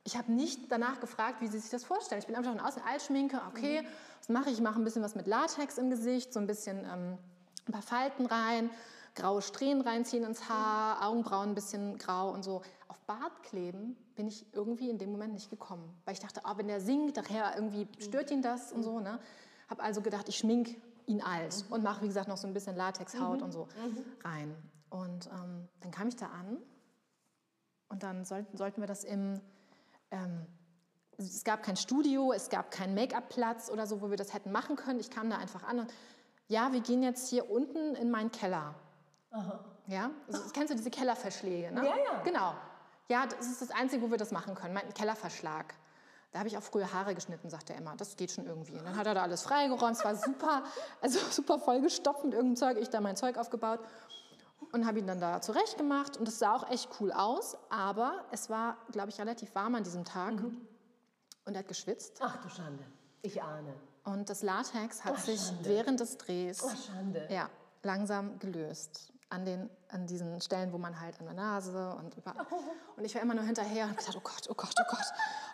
[0.07, 2.21] Ich habe nicht danach gefragt, wie sie sich das vorstellen.
[2.21, 3.85] Ich bin einfach von außen Altschminke, okay,
[4.21, 4.55] was mache ich?
[4.55, 7.19] Ich mache ein bisschen was mit Latex im Gesicht, so ein bisschen ähm,
[7.67, 8.71] ein paar Falten rein,
[9.17, 12.63] graue Strähnen reinziehen ins Haar, Augenbrauen ein bisschen grau und so.
[12.87, 16.57] Auf Bart kleben bin ich irgendwie in dem Moment nicht gekommen, weil ich dachte, ah,
[16.57, 19.01] wenn der singt, daher irgendwie stört ihn das und so.
[19.01, 19.19] Ne?
[19.69, 22.77] Habe also gedacht, ich schmink ihn alt und mache, wie gesagt, noch so ein bisschen
[22.77, 23.67] Latexhaut und so
[24.23, 24.55] rein.
[24.89, 26.59] Und ähm, dann kam ich da an
[27.89, 29.41] und dann sollten, sollten wir das im
[30.11, 30.47] ähm,
[31.19, 34.77] es gab kein Studio, es gab keinen Make-up-Platz oder so, wo wir das hätten machen
[34.77, 35.01] können.
[35.01, 35.93] Ich kam da einfach an und
[36.49, 38.75] ja, wir gehen jetzt hier unten in meinen Keller.
[39.89, 41.73] Ja, also, kennst du diese Kellerverschläge?
[41.73, 41.85] Ne?
[41.85, 42.23] Ja, ja.
[42.25, 42.55] Genau.
[43.09, 45.75] Ja, das ist das Einzige, wo wir das machen können, mein Kellerverschlag.
[46.33, 47.97] Da habe ich auch früher Haare geschnitten, sagt er immer.
[47.97, 48.73] Das geht schon irgendwie.
[48.73, 50.65] Und dann hat er da alles freigeräumt, es war super,
[51.01, 52.79] also super vollgestopft mit irgendeinem Zeug.
[52.79, 53.81] Ich da mein Zeug aufgebaut
[54.73, 58.25] und habe ihn dann da zurecht gemacht und es sah auch echt cool aus, aber
[58.31, 60.35] es war, glaube ich, relativ warm an diesem Tag
[61.45, 62.85] und er hat geschwitzt Ach du Schande.
[63.23, 63.75] Ich ahne.
[64.05, 65.65] und das Latex hat Oh, sich Schande.
[65.69, 67.27] während des Drehs Oh, Schande.
[67.31, 67.49] ja,
[67.83, 69.13] langsam gelöst.
[69.29, 72.47] An, den, an diesen Stellen, wo man halt an der Nase und überall.
[72.97, 75.07] Und ich war immer nur hinterher und gedacht, oh Gott, oh Gott, oh Gott.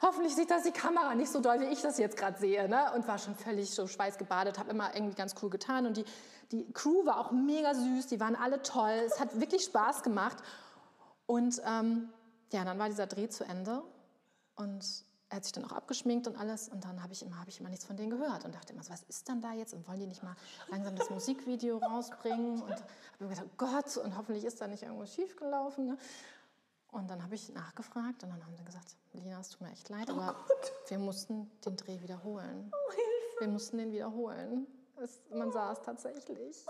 [0.02, 2.68] Hoffentlich sieht das die Kamera nicht so doll, wie ich das jetzt gerade sehe.
[2.68, 2.92] Ne?
[2.94, 5.86] Und war schon völlig so schweißgebadet, habe immer irgendwie ganz cool getan.
[5.86, 6.04] Und die,
[6.50, 8.92] die Crew war auch mega süß, die waren alle toll.
[9.06, 10.36] Es hat wirklich Spaß gemacht.
[11.24, 12.10] Und ähm,
[12.52, 13.82] ja, dann war dieser Dreh zu Ende.
[14.54, 14.84] Und
[15.32, 17.58] er hat sich dann auch abgeschminkt und alles und dann habe ich immer, habe ich
[17.58, 19.88] immer nichts von denen gehört und dachte immer, so, was ist dann da jetzt und
[19.88, 20.36] wollen die nicht mal
[20.68, 22.84] langsam das Musikvideo rausbringen und habe
[23.18, 25.86] mir gedacht, oh Gott und hoffentlich ist da nicht irgendwas schiefgelaufen.
[25.86, 25.96] Ne?
[26.88, 29.88] Und dann habe ich nachgefragt und dann haben sie gesagt, Lina, es tut mir echt
[29.88, 30.36] leid, aber
[30.88, 32.70] wir mussten den Dreh wiederholen.
[33.38, 34.66] Wir mussten den wiederholen.
[35.02, 36.66] Es, man sah es tatsächlich.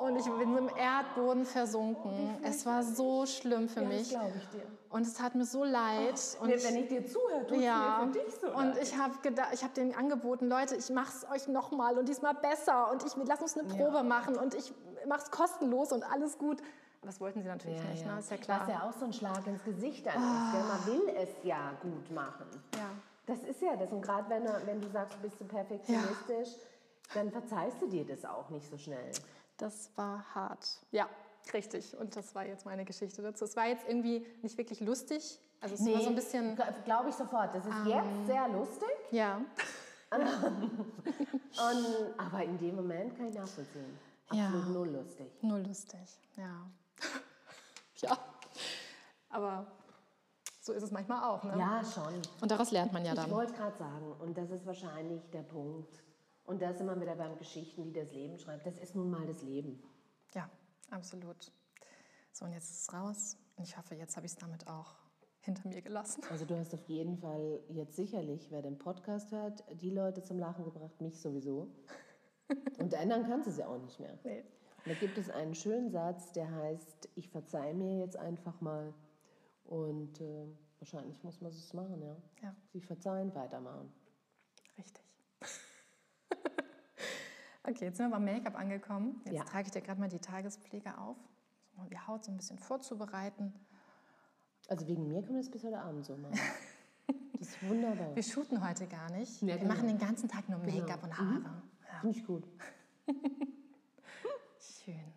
[0.00, 2.36] Und ich bin im Erdboden versunken.
[2.42, 4.08] Es war so schlimm für Ja, das mich.
[4.10, 4.62] glaube ich dir.
[4.90, 6.20] Und es tat mir so leid.
[6.40, 8.82] und Wenn ich dir zuhöre, tut ja, mir für dich so und leid.
[8.82, 9.14] ich habe
[9.52, 13.12] ich habe denen angeboten, Leute, ich mache es euch nochmal und diesmal besser und ich
[13.26, 14.72] lass uns eine Probe machen und ich
[15.06, 16.60] mache es kostenlos und alles gut.
[17.00, 18.12] Aber das wollten sie natürlich Ja, nicht, ja.
[18.14, 18.20] ne?
[18.20, 18.60] ist ja klar.
[18.60, 18.66] Ah.
[18.66, 20.52] Was ja auch so ein Schlag ins Gesicht dann ist.
[20.52, 20.62] Gell?
[20.64, 22.46] Man will es ja gut machen.
[22.74, 22.90] Ja.
[23.26, 23.92] Das ist ja das.
[23.92, 26.56] Und gerade wenn, du- wenn du sagst, du bist so perfektionistisch,
[27.14, 29.10] dann verzeihst du dir das auch nicht so schnell.
[29.62, 30.66] Das war hart.
[30.90, 31.08] Ja,
[31.54, 31.96] richtig.
[31.96, 33.44] Und das war jetzt meine Geschichte dazu.
[33.44, 35.38] Es war jetzt irgendwie nicht wirklich lustig.
[35.60, 36.58] Also es war so ein bisschen.
[36.84, 37.54] Glaube ich sofort.
[37.54, 38.88] Das ist jetzt sehr lustig.
[39.12, 39.40] Ja.
[40.10, 40.26] Und,
[42.18, 43.96] aber in dem Moment kann ich nachvollziehen.
[44.32, 44.46] Ja.
[44.46, 45.30] Absolut null lustig.
[45.42, 46.00] Nur lustig.
[46.36, 46.66] Ja.
[47.98, 48.18] ja.
[49.30, 49.64] Aber
[50.60, 51.44] so ist es manchmal auch.
[51.44, 51.56] Ne?
[51.56, 52.20] Ja, schon.
[52.40, 53.30] Und daraus lernt man ja Ich dann.
[53.30, 56.02] wollte gerade sagen, und das ist wahrscheinlich der Punkt.
[56.44, 58.66] Und da sind wir wieder beim Geschichten, die das Leben schreibt.
[58.66, 59.82] Das ist nun mal das Leben.
[60.34, 60.50] Ja,
[60.90, 61.52] absolut.
[62.32, 63.36] So, und jetzt ist es raus.
[63.56, 64.96] Und ich hoffe, jetzt habe ich es damit auch
[65.40, 66.22] hinter mir gelassen.
[66.30, 70.38] Also du hast auf jeden Fall jetzt sicherlich, wer den Podcast hört, die Leute zum
[70.38, 71.68] Lachen gebracht, mich sowieso.
[72.78, 74.18] Und ändern kannst du es ja auch nicht mehr.
[74.24, 74.44] Nee.
[74.84, 78.92] Und da gibt es einen schönen Satz, der heißt, ich verzeihe mir jetzt einfach mal.
[79.64, 80.46] Und äh,
[80.80, 82.16] wahrscheinlich muss man es machen, ja.
[82.42, 83.92] Ja, Sich verzeihen, weitermachen.
[84.76, 85.01] richtig.
[87.64, 89.20] Okay, jetzt sind wir beim Make-up angekommen.
[89.24, 89.44] Jetzt Ja.
[89.44, 91.16] trage ich dir gerade mal die Tagespflege auf,
[91.76, 93.52] um die Haut so ein bisschen vorzubereiten.
[94.68, 96.34] Also wegen mir können wir das bis heute Abend so machen.
[97.38, 98.14] Das ist wunderbar.
[98.14, 99.42] Wir shooten heute gar nicht.
[99.42, 99.74] Ja, wir genau.
[99.74, 101.40] machen den ganzen Tag nur Make-up und Haare.
[101.42, 102.46] Ja, Finde ich gut.
[104.60, 105.12] schön.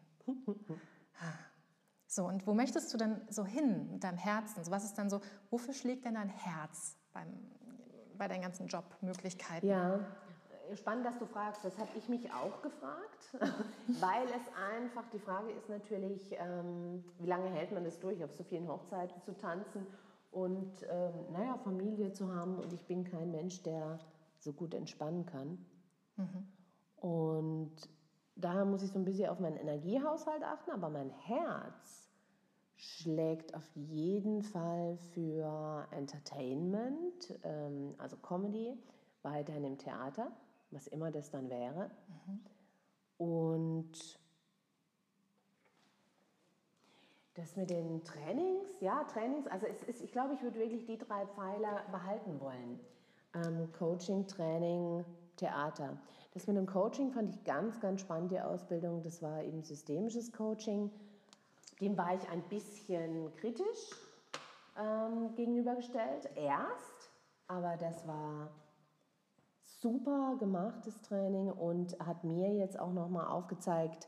[2.07, 4.63] So, und wo möchtest du denn so hin mit deinem Herzen?
[4.63, 7.27] So, was ist dann so, wofür schlägt denn dein Herz beim,
[8.17, 9.69] bei deinen ganzen Jobmöglichkeiten?
[9.69, 9.99] Ja,
[10.73, 11.63] spannend, dass du fragst.
[11.63, 13.29] Das habe ich mich auch gefragt,
[13.99, 18.33] weil es einfach, die Frage ist natürlich, ähm, wie lange hält man es durch, auf
[18.33, 19.85] so vielen Hochzeiten zu tanzen
[20.31, 22.57] und, ähm, naja, Familie zu haben.
[22.57, 23.99] Und ich bin kein Mensch, der
[24.39, 25.57] so gut entspannen kann.
[26.97, 27.75] Und
[28.35, 32.09] daher muss ich so ein bisschen auf meinen Energiehaushalt achten, aber mein Herz
[32.75, 38.77] schlägt auf jeden Fall für Entertainment, ähm, also Comedy,
[39.23, 40.31] weiterhin im Theater,
[40.75, 41.89] was immer das dann wäre.
[43.17, 44.19] Und
[47.35, 50.97] das mit den Trainings, ja, Trainings, also es ist, ich glaube, ich würde wirklich die
[50.97, 52.79] drei Pfeiler behalten wollen.
[53.33, 55.03] Ähm, Coaching, Training,
[55.37, 55.97] Theater.
[56.33, 59.01] Das mit dem Coaching fand ich ganz, ganz spannend, die Ausbildung.
[59.01, 60.91] Das war eben systemisches Coaching.
[61.81, 63.91] Dem war ich ein bisschen kritisch
[64.77, 67.11] ähm, gegenübergestellt, erst.
[67.47, 68.49] Aber das war
[69.85, 74.07] super gemachtes Training und hat mir jetzt auch nochmal aufgezeigt,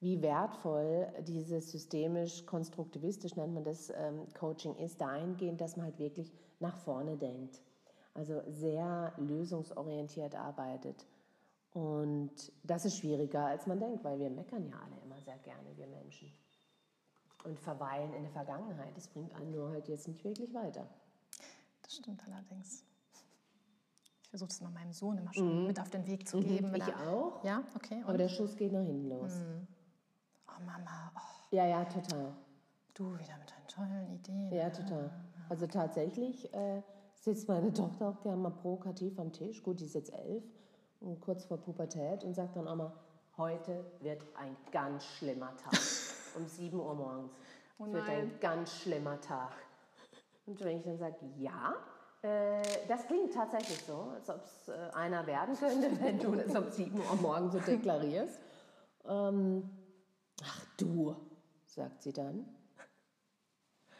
[0.00, 6.32] wie wertvoll dieses systemisch-konstruktivistisch, nennt man das, ähm, Coaching ist, dahingehend, dass man halt wirklich
[6.58, 7.60] nach vorne denkt.
[8.14, 11.06] Also sehr lösungsorientiert arbeitet.
[11.74, 15.76] Und das ist schwieriger, als man denkt, weil wir meckern ja alle immer sehr gerne,
[15.76, 16.32] wir Menschen.
[17.44, 20.86] Und verweilen in der Vergangenheit, das bringt einen nur halt jetzt nicht wirklich weiter.
[21.82, 22.89] Das stimmt allerdings.
[24.32, 26.68] Ich versuche es mal meinem Sohn immer schon mit auf den Weg zu geben.
[26.68, 26.76] Mhm.
[26.76, 27.98] Ich er- auch, Ja, okay.
[28.04, 28.18] aber Und?
[28.18, 29.32] der Schuss geht nach hinten los.
[30.46, 32.32] Oh Mama, oh, Ja, ja, total.
[32.94, 34.52] du wieder mit deinen tollen Ideen.
[34.52, 35.10] Ja, total.
[35.48, 36.80] Also tatsächlich äh,
[37.16, 39.64] sitzt meine Tochter auch gerne mal provokativ am Tisch.
[39.64, 40.44] Gut, die ist jetzt elf
[41.00, 42.92] und kurz vor Pubertät und sagt dann auch mal,
[43.36, 45.72] heute wird ein ganz schlimmer Tag.
[46.36, 47.32] um 7 Uhr morgens.
[47.80, 49.54] Oh es wird ein ganz schlimmer Tag.
[50.46, 51.74] Und wenn ich dann sage, ja,
[52.22, 56.70] das klingt tatsächlich so, als ob es äh, einer werden könnte, wenn du das um
[56.70, 58.38] 7 Uhr morgens so deklarierst.
[59.06, 59.70] Ähm,
[60.42, 61.16] ach du,
[61.66, 62.46] sagt sie dann.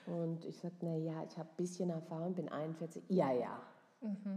[0.07, 3.03] Und ich sage, na ja, ich habe ein bisschen Erfahrung, bin 41.
[3.09, 3.63] Ja, ja.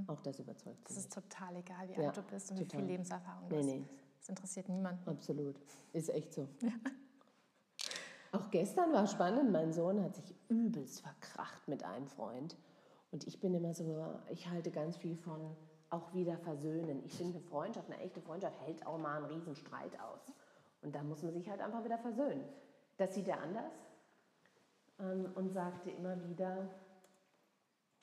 [0.07, 0.99] Auch das überzeugt Es sie.
[1.01, 2.79] ist total egal, wie Ja, alt du bist und wie total.
[2.81, 3.67] viel Lebenserfahrung du Nee, hast.
[3.67, 3.85] nee.
[4.19, 5.09] Das interessiert niemanden.
[5.09, 5.55] Absolut.
[5.93, 6.47] Ist echt so.
[8.31, 9.51] Auch gestern war spannend.
[9.51, 12.55] Mein Sohn hat sich übelst verkracht mit einem Freund.
[13.13, 15.55] Und ich bin immer so, ich halte ganz viel von
[15.91, 17.03] auch wieder versöhnen.
[17.05, 20.33] Ich finde, eine Freundschaft, eine echte Freundschaft hält auch mal einen riesen Streit aus.
[20.81, 22.43] Und da muss man sich halt einfach wieder versöhnen.
[22.97, 23.71] Das sieht er anders
[24.99, 26.67] ähm, und sagte immer wieder,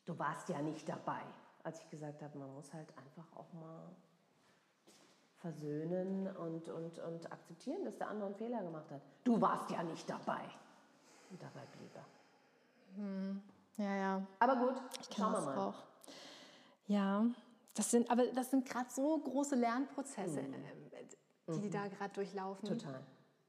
[0.05, 1.23] du warst ja nicht dabei.
[1.65, 3.91] Als ich gesagt habe, man muss halt einfach auch mal
[5.39, 9.03] versöhnen und, und, und akzeptieren, dass der andere einen Fehler gemacht hat.
[9.25, 10.45] Du warst ja nicht dabei.
[11.31, 12.07] Und dabei blieb er.
[13.77, 14.27] Ja, ja.
[14.39, 15.59] Aber gut, Ich schauen wir mal.
[15.59, 15.75] auch.
[16.87, 17.25] Ja,
[17.75, 20.55] das sind, aber das sind gerade so große Lernprozesse, ähm,
[21.49, 22.69] die die da gerade durchlaufen.
[22.69, 22.79] Mhm.
[22.79, 23.01] Total.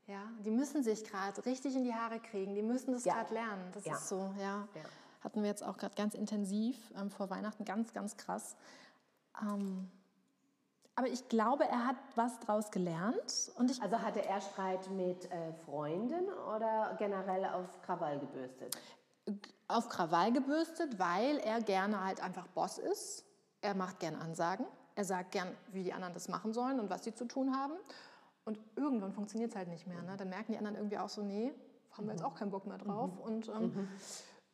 [0.07, 2.53] Ja, die müssen sich gerade richtig in die Haare kriegen.
[2.55, 3.13] Die müssen das Ja.
[3.15, 3.71] gerade lernen.
[3.73, 3.93] Das Ja.
[3.95, 4.67] ist so, ja.
[4.75, 4.81] Ja.
[5.21, 8.55] Hatten wir jetzt auch gerade ganz intensiv ähm, vor Weihnachten, ganz, ganz krass.
[9.41, 9.89] Ähm,
[10.95, 15.31] aber ich glaube, er hat was draus gelernt und ich Also hatte er Streit mit
[15.31, 18.77] äh, Freunden oder generell auf Krawall gebürstet?
[19.67, 23.25] Auf Krawall gebürstet, weil er gerne halt einfach Boss ist.
[23.61, 24.65] Er macht gern Ansagen.
[24.95, 27.73] Er sagt gern, wie die anderen das machen sollen und was sie zu tun haben.
[28.43, 30.01] Und irgendwann funktioniert es halt nicht mehr.
[30.01, 30.17] Ne?
[30.17, 31.53] Dann merken die anderen irgendwie auch so, nee,
[31.91, 33.17] haben wir jetzt auch keinen Bock mehr drauf.
[33.19, 33.87] Und ähm,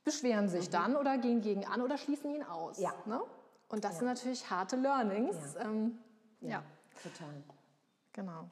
[0.04, 2.80] beschweren sich dann oder gehen gegen an oder schließen ihn aus.
[2.80, 2.94] Ja.
[3.06, 3.22] Ne?
[3.70, 5.56] Und das sind natürlich harte Learnings.
[5.56, 5.62] Ja.
[5.62, 5.98] Ähm,
[6.42, 6.64] ja.
[7.02, 7.44] Total.
[8.14, 8.50] genau.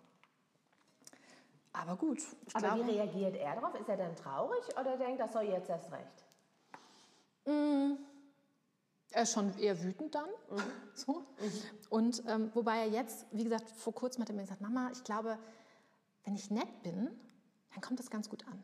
[1.82, 3.76] Aber gut, ich Aber glaube, wie reagiert er darauf?
[3.76, 6.26] Ist er dann traurig oder denkt, das soll jetzt erst recht?
[9.12, 10.30] Er ist schon eher wütend dann.
[10.94, 11.26] So.
[11.90, 15.04] Und ähm, wobei er jetzt, wie gesagt, vor kurzem hat er mir gesagt, Mama, ich
[15.04, 15.38] glaube,
[16.24, 17.10] wenn ich nett bin,
[17.74, 18.64] dann kommt das ganz gut an.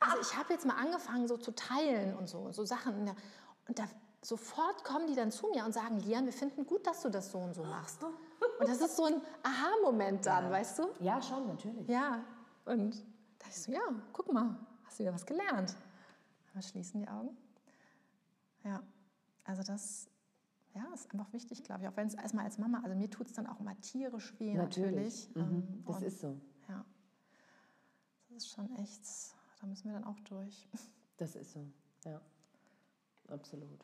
[0.00, 3.10] Also ich habe jetzt mal angefangen, so zu teilen und so, so Sachen.
[3.68, 3.84] Und da
[4.22, 7.30] sofort kommen die dann zu mir und sagen, Lian, wir finden gut, dass du das
[7.30, 8.00] so und so machst.
[8.60, 10.88] Und das ist so ein Aha-Moment dann, weißt du?
[11.00, 11.88] Ja, schon, natürlich.
[11.88, 12.22] Ja.
[12.66, 12.94] Und
[13.38, 13.80] da dachte ich so, ja,
[14.12, 15.74] guck mal, hast du wieder was gelernt.
[16.52, 17.36] Wir schließen die Augen.
[18.64, 18.82] Ja,
[19.44, 20.08] also das
[20.74, 21.88] ja, ist einfach wichtig, glaube ich.
[21.88, 24.54] Auch wenn es erstmal als Mama, also mir tut es dann auch immer tierisch weh
[24.54, 25.34] natürlich.
[25.34, 25.40] Mhm.
[25.42, 26.36] Ähm, Das und- ist so.
[26.68, 26.84] Ja,
[28.28, 29.02] das ist schon echt,
[29.60, 30.68] da müssen wir dann auch durch.
[31.16, 31.66] Das ist so.
[32.04, 32.20] Ja.
[33.28, 33.80] Absolut.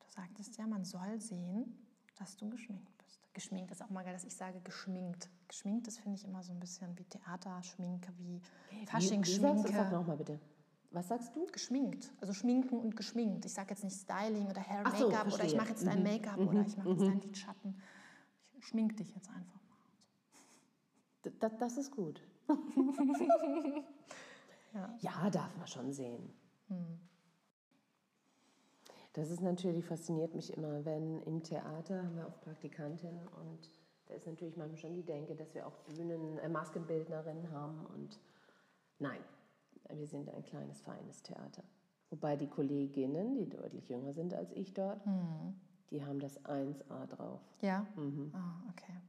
[0.00, 2.97] Du sagtest ja, man soll sehen, dass du geschminkt.
[3.38, 5.30] Geschminkt ist auch mal geil, dass ich sage geschminkt.
[5.46, 9.72] Geschminkt, das finde ich immer so ein bisschen wie Theaterschminke, wie Wie, wie Faschingsschminke.
[9.72, 10.40] sag nochmal bitte.
[10.90, 11.46] Was sagst du?
[11.46, 12.10] geschminkt.
[12.20, 13.44] Also schminken und geschminkt.
[13.44, 16.36] Ich sage jetzt nicht Styling oder Hair so, Make-up oder ich mache jetzt dein Make-up
[16.36, 17.80] oder ich mache jetzt deinen Lidschatten.
[18.58, 21.38] Ich schmink dich jetzt einfach mal.
[21.38, 22.20] Das, das ist gut.
[24.74, 24.96] Ja.
[25.00, 26.30] Ja, darf man schon sehen.
[29.18, 33.68] Das ist natürlich, fasziniert mich immer, wenn im Theater haben wir auch Praktikantinnen und
[34.06, 38.20] da ist natürlich manchmal schon die Denke, dass wir auch Bühnen, äh, Maskenbildnerinnen haben und
[39.00, 39.18] nein,
[39.92, 41.64] wir sind ein kleines, feines Theater.
[42.10, 45.04] Wobei die Kolleginnen, die deutlich jünger sind als ich dort,
[45.90, 47.40] die haben das 1A drauf.
[47.60, 47.88] Ja?
[48.34, 49.00] Ah, okay.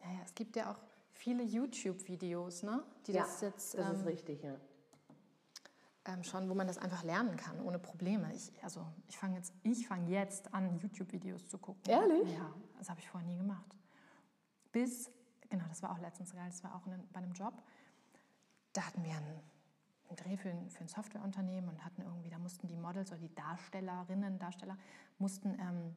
[0.00, 0.78] Naja, es gibt ja auch
[1.12, 2.82] viele YouTube-Videos, ne?
[3.06, 4.56] die Ja, das jetzt das ist ähm, richtig, ja.
[6.04, 8.32] Ähm, schon, wo man das einfach lernen kann, ohne Probleme.
[8.34, 11.82] Ich, also ich fange jetzt, ich fange jetzt an, YouTube-Videos zu gucken.
[11.90, 12.32] Ehrlich?
[12.32, 13.76] Ja, das habe ich vorher nie gemacht.
[14.72, 15.10] Bis,
[15.48, 17.54] genau, das war auch letztens geil, das war auch in, bei einem Job.
[18.72, 19.40] Da hatten wir einen,
[20.08, 23.20] einen Dreh für ein, für ein Softwareunternehmen und hatten irgendwie, da mussten die Models oder
[23.20, 24.78] die Darstellerinnen, Darsteller,
[25.18, 25.94] mussten ähm,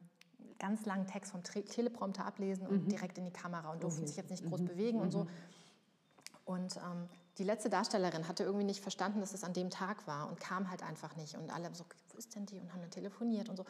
[0.58, 4.16] ganz langen Text vom Tre Teleprompter ablesen und direkt in die Kamera und durften sich
[4.16, 5.26] jetzt nicht groß bewegen und so.
[6.44, 10.28] Und ähm, die letzte Darstellerin hatte irgendwie nicht verstanden, dass es an dem Tag war
[10.28, 11.36] und kam halt einfach nicht.
[11.36, 12.58] Und alle so, wo ist denn die?
[12.58, 13.64] Und haben dann telefoniert und so.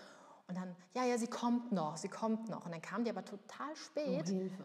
[0.48, 2.64] Und dann, ja, ja, sie kommt noch, sie kommt noch.
[2.64, 4.28] Und dann kam die aber total spät.
[4.28, 4.64] Hilfe.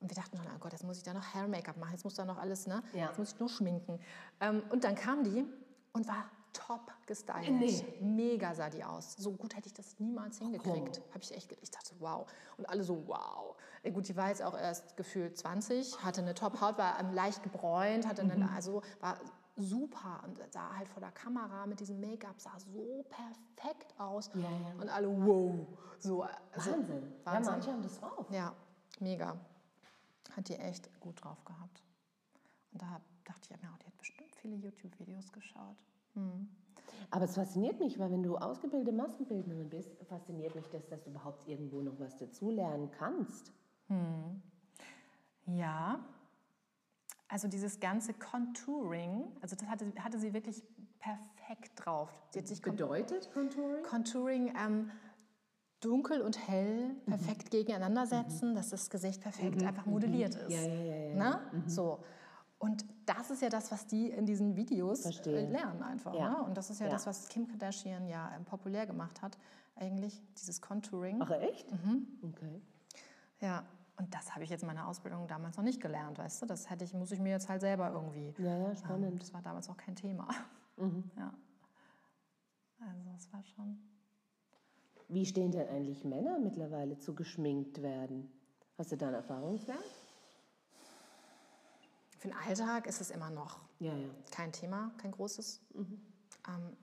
[0.00, 2.14] Und wir dachten schon, oh Gott, jetzt muss ich da noch Hair-Make-up machen, jetzt muss
[2.14, 2.82] da noch alles, ne?
[2.94, 3.06] Ja.
[3.06, 4.00] Jetzt muss ich nur schminken.
[4.40, 5.44] Ähm, und dann kam die
[5.92, 7.50] und war top gestylt.
[7.50, 7.84] Nee.
[8.00, 9.14] Mega sah die aus.
[9.16, 11.00] So gut hätte ich das niemals hingekriegt.
[11.10, 12.26] Habe ich echt, ge- ich dachte, wow.
[12.56, 13.56] Und alle so, wow.
[13.82, 17.42] Äh, Gut, die war jetzt auch erst gefühlt 20, hatte eine Top-Haut, war ähm, leicht
[17.42, 18.30] gebräunt, hatte Mhm.
[18.32, 19.18] eine, also war
[19.56, 24.30] super und sah halt vor der Kamera mit diesem Make-up, sah so perfekt aus.
[24.34, 24.48] Ja, ja.
[24.80, 25.66] Und alle, wow.
[25.98, 27.02] So, also, Wahnsinn.
[27.26, 27.52] Ja, Wahnsinn.
[27.52, 28.26] manche haben das drauf.
[28.30, 28.54] ja,
[29.00, 29.36] mega.
[30.36, 31.82] Hat die echt gut drauf gehabt.
[32.72, 35.76] Und da dachte ich mir auch, die hat bestimmt viele YouTube-Videos geschaut.
[37.10, 41.10] Aber es fasziniert mich, weil wenn du ausgebildete Maskenbildnerin bist, fasziniert mich das, dass du
[41.10, 43.52] überhaupt irgendwo noch was dazulernen kannst.
[45.46, 46.04] Ja,
[47.28, 50.62] also dieses ganze Contouring, also das hatte, hatte sie wirklich
[50.98, 52.10] perfekt drauf.
[52.30, 53.82] Sie hat sich Bedeutet Contouring?
[53.82, 54.90] Contouring ähm,
[55.80, 60.50] dunkel und hell perfekt gegeneinander setzen, dass das Gesicht perfekt einfach modelliert ist.
[60.50, 61.14] Ja, ja, ja, ja.
[61.14, 61.40] Ne?
[61.66, 61.98] So.
[62.60, 66.14] Und das ist ja das, was die in diesen Videos äh, lernen einfach.
[66.14, 66.28] Ja.
[66.30, 66.42] Ne?
[66.44, 66.92] Und das ist ja, Ja.
[66.92, 69.36] das, was Kim Kardashian ja ähm, populär gemacht hat,
[69.76, 71.18] eigentlich, dieses Contouring.
[71.22, 71.66] Ach echt?
[72.22, 72.60] Okay.
[73.40, 73.64] Ja,
[73.96, 76.46] und das habe ich jetzt in meiner Ausbildung damals noch nicht gelernt, weißt du?
[76.46, 78.34] Das hätte ich, muss ich mir jetzt halt selber irgendwie.
[78.36, 79.22] Ja, ja, Ähm, spannend.
[79.22, 80.28] das war damals auch kein Thema.
[81.16, 81.34] Ja.
[82.80, 83.78] Also es war schon.
[85.08, 88.30] Wie stehen denn eigentlich Männer mittlerweile zu geschminkt werden?
[88.78, 89.78] Hast du da einen Erfahrungswert?
[92.20, 94.08] Für den Alltag ist es immer noch Ja, ja.
[94.30, 95.62] kein Thema, kein großes.
[95.74, 96.76] Ähm,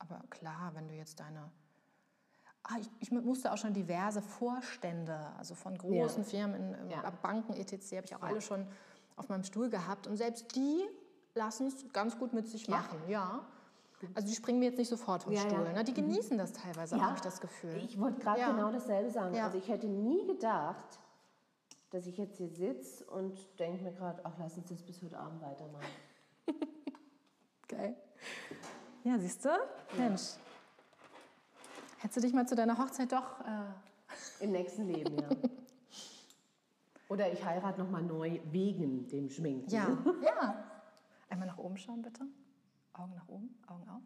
[0.00, 1.48] aber klar, wenn du jetzt deine.
[2.64, 6.28] Ah, ich, ich musste auch schon diverse Vorstände, also von großen Ja.
[6.28, 7.08] Firmen, in, in Ja.
[7.22, 8.66] Banken etc., habe ich auch alle schon
[9.16, 10.08] auf meinem Stuhl gehabt.
[10.08, 10.82] Und selbst die
[11.36, 13.44] lassen es ganz gut mit sich machen, ja.
[14.14, 15.50] Also die springen mir jetzt nicht sofort vom Ja, ja.
[15.50, 15.72] Stuhl.
[15.72, 15.84] Ne?
[15.84, 17.76] Die genießen das teilweise habe ich das Gefühl.
[17.76, 18.50] Ich wollte gerade Ja.
[18.50, 19.34] genau dasselbe sagen.
[19.36, 19.44] Ja.
[19.46, 20.98] Also ich hätte nie gedacht,
[21.94, 25.16] dass ich jetzt hier sitze und denke mir gerade, ach, lass uns das bis heute
[25.16, 25.86] Abend weitermachen.
[27.68, 27.94] Geil.
[29.04, 29.50] Ja, siehst du?
[29.96, 30.32] Mensch.
[31.98, 33.38] Hättest du dich mal zu deiner Hochzeit doch.
[33.42, 35.28] Äh, Im nächsten Leben, ja.
[37.08, 39.70] Oder ich heirate nochmal neu wegen dem Schminken.
[39.70, 39.86] ja,
[40.22, 40.64] ja.
[41.28, 42.26] Einmal nach oben schauen, bitte.
[42.92, 44.02] Augen nach oben, Augen auf.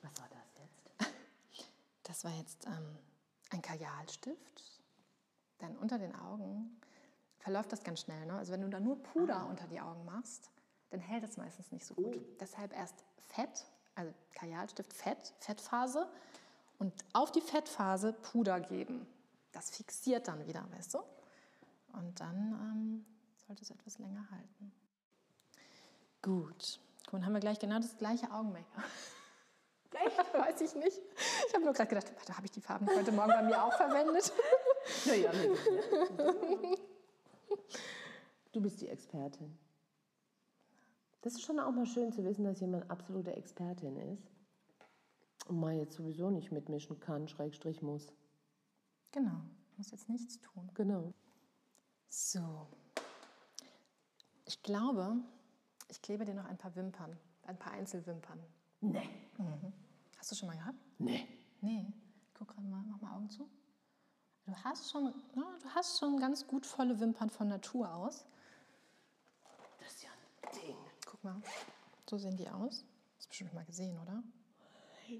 [0.00, 1.12] Was war das jetzt?
[2.04, 2.96] Das war jetzt ähm,
[3.50, 4.77] ein Kajalstift.
[5.60, 6.80] Denn unter den Augen
[7.38, 8.26] verläuft das ganz schnell.
[8.26, 8.34] Ne?
[8.34, 10.50] Also wenn du da nur Puder unter die Augen machst,
[10.90, 12.18] dann hält es meistens nicht so gut.
[12.40, 16.08] Deshalb erst Fett, also Kajalstift Fett, Fettphase
[16.78, 19.06] und auf die Fettphase Puder geben.
[19.52, 20.98] Das fixiert dann wieder, weißt du?
[21.92, 23.06] Und dann ähm,
[23.46, 24.72] sollte es etwas länger halten.
[26.22, 26.80] Gut.
[27.04, 28.84] Guck Dann haben wir gleich genau das gleiche Augen-Make-up.
[29.92, 30.34] Echt?
[30.34, 31.00] Weiß ich nicht.
[31.48, 33.72] Ich habe nur gerade gedacht, warte, habe ich die Farben heute Morgen bei mir auch
[33.74, 34.32] verwendet?
[35.06, 36.76] Naja, nee.
[38.52, 39.56] Du bist die Expertin.
[41.20, 44.26] Das ist schon auch mal schön zu wissen, dass jemand absolute Expertin ist
[45.48, 48.06] und man jetzt sowieso nicht mitmischen kann, Schrägstrich muss.
[49.12, 49.42] Genau,
[49.76, 50.70] muss jetzt nichts tun.
[50.74, 51.12] Genau.
[52.08, 52.66] So.
[54.46, 55.16] Ich glaube,
[55.88, 58.40] ich klebe dir noch ein paar Wimpern, ein paar Einzelwimpern.
[58.80, 59.08] Nee.
[60.18, 60.78] Hast du schon mal gehabt?
[60.98, 61.26] Nee.
[61.60, 61.86] Nee.
[62.26, 63.48] Ich guck gerade mal, mach mal Augen zu.
[64.48, 68.24] Du hast schon, ja, du hast schon ganz gut volle Wimpern von Natur aus.
[69.78, 70.08] Das ist ja
[70.42, 70.76] ein Ding.
[71.04, 71.36] Guck mal,
[72.08, 72.82] so sehen die aus.
[73.16, 74.22] Hast du bestimmt mal gesehen, oder?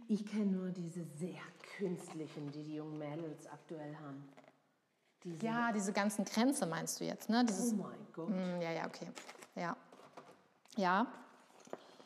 [0.08, 1.42] Ich kenne nur diese sehr
[1.76, 4.26] künstlichen, die die jungen Mädels aktuell haben.
[5.24, 7.40] Diese, Ja, diese ganzen Kränze meinst du jetzt, ne?
[7.42, 8.30] oh Dieses, mein Gott.
[8.30, 9.10] Mm, ja, ja, okay.
[9.56, 9.76] Ja.
[10.76, 11.06] Ja,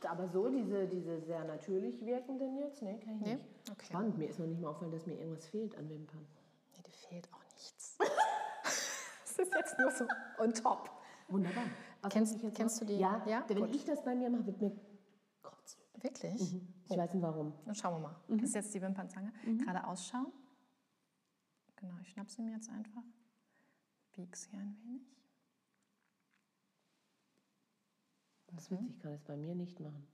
[0.09, 3.35] Aber so diese, diese sehr natürlich wirkenden jetzt, nee, kann ich Nee?
[3.35, 3.45] nicht.
[3.71, 3.87] Okay.
[3.87, 6.27] Spannend, mir ist noch nicht mal aufgefallen, dass mir irgendwas fehlt an Wimpern.
[7.13, 7.99] Fehlt auch nichts.
[8.63, 10.07] das ist jetzt nur so
[10.39, 10.91] on top.
[11.29, 11.65] Wunderbar.
[12.01, 12.97] Was Kennst- kennst du die?
[12.97, 13.45] Ja, Ja?
[13.49, 13.75] wenn Gut.
[13.75, 14.75] ich das bei mir mache, wird mir
[15.43, 16.03] kotzübel.
[16.03, 16.55] Wirklich?
[16.89, 17.53] Ich weiß nicht warum.
[17.67, 18.17] Dann schauen wir mal.
[18.29, 19.31] Das ist jetzt die Wimpernzange.
[19.59, 20.33] Gerade ausschauen.
[21.77, 23.03] Genau, ich schnapp sie mir jetzt einfach.
[24.13, 25.03] Bieg sie ein wenig.
[28.47, 30.07] Das ist witzig, ich kann das bei mir nicht machen.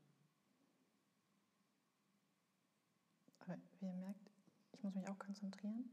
[3.40, 4.30] Aber wie ihr merkt,
[4.72, 5.90] ich muss mich auch konzentrieren.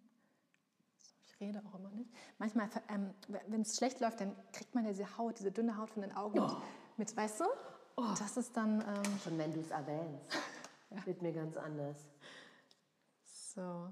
[1.38, 2.10] Ich rede auch immer nicht.
[2.38, 3.14] Manchmal, ähm,
[3.48, 6.16] wenn es schlecht läuft, dann kriegt man ja diese Haut, diese dünne Haut von den
[6.16, 6.52] Augen mit,
[6.98, 7.46] mit, weißt du?
[8.18, 10.26] Das ist dann ähm, Schon wenn du es erwähnst,
[11.06, 11.98] wird mir ganz anders.
[13.24, 13.90] so.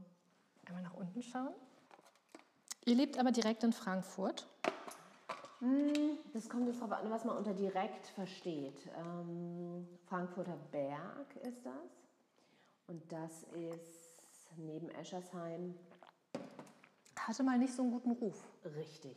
[0.66, 1.54] Einmal nach unten schauen.
[2.86, 4.48] Ihr lebt aber direkt in Frankfurt.
[6.34, 8.90] Das kommt jetzt darauf an, was man unter direkt versteht.
[8.98, 11.74] Ähm, Frankfurter Berg ist das.
[12.88, 14.22] Und das ist
[14.58, 15.76] neben Eschersheim
[17.28, 18.44] Hatte mal nicht so einen guten Ruf.
[18.76, 19.16] richtig.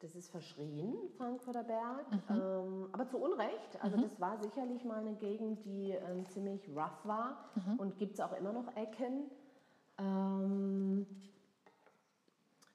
[0.00, 3.82] Das ist verschrien, Frankfurter Berg, ähm, aber zu Unrecht.
[3.82, 7.48] Also das war sicherlich mal eine Gegend, die ähm, ziemlich rough war
[7.78, 9.30] und gibt es auch immer noch Ecken.
[9.98, 11.06] Ähm,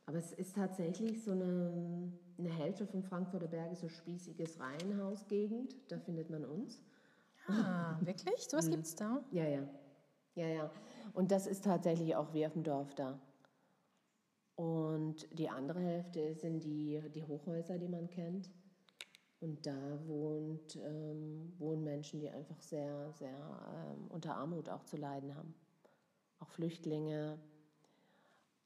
[0.08, 5.76] aber es ist tatsächlich so eine, eine Hälfte von Frankfurter Berg ist so spießiges Reihenhausgegend.
[5.92, 6.82] Da findet man uns.
[7.48, 8.50] Ah, wirklich?
[8.50, 9.24] So was gibt's da?
[9.32, 9.62] Ja, ja.
[10.34, 10.72] Ja, ja.
[11.14, 13.20] Und das ist tatsächlich auch wie auf dem Dorf da.
[14.56, 18.52] Und die andere Hälfte sind die, die Hochhäuser, die man kennt.
[19.40, 24.98] Und da wohnt, ähm, wohnen Menschen, die einfach sehr, sehr ähm, unter Armut auch zu
[24.98, 25.56] leiden haben.
[26.40, 27.40] Auch Flüchtlinge.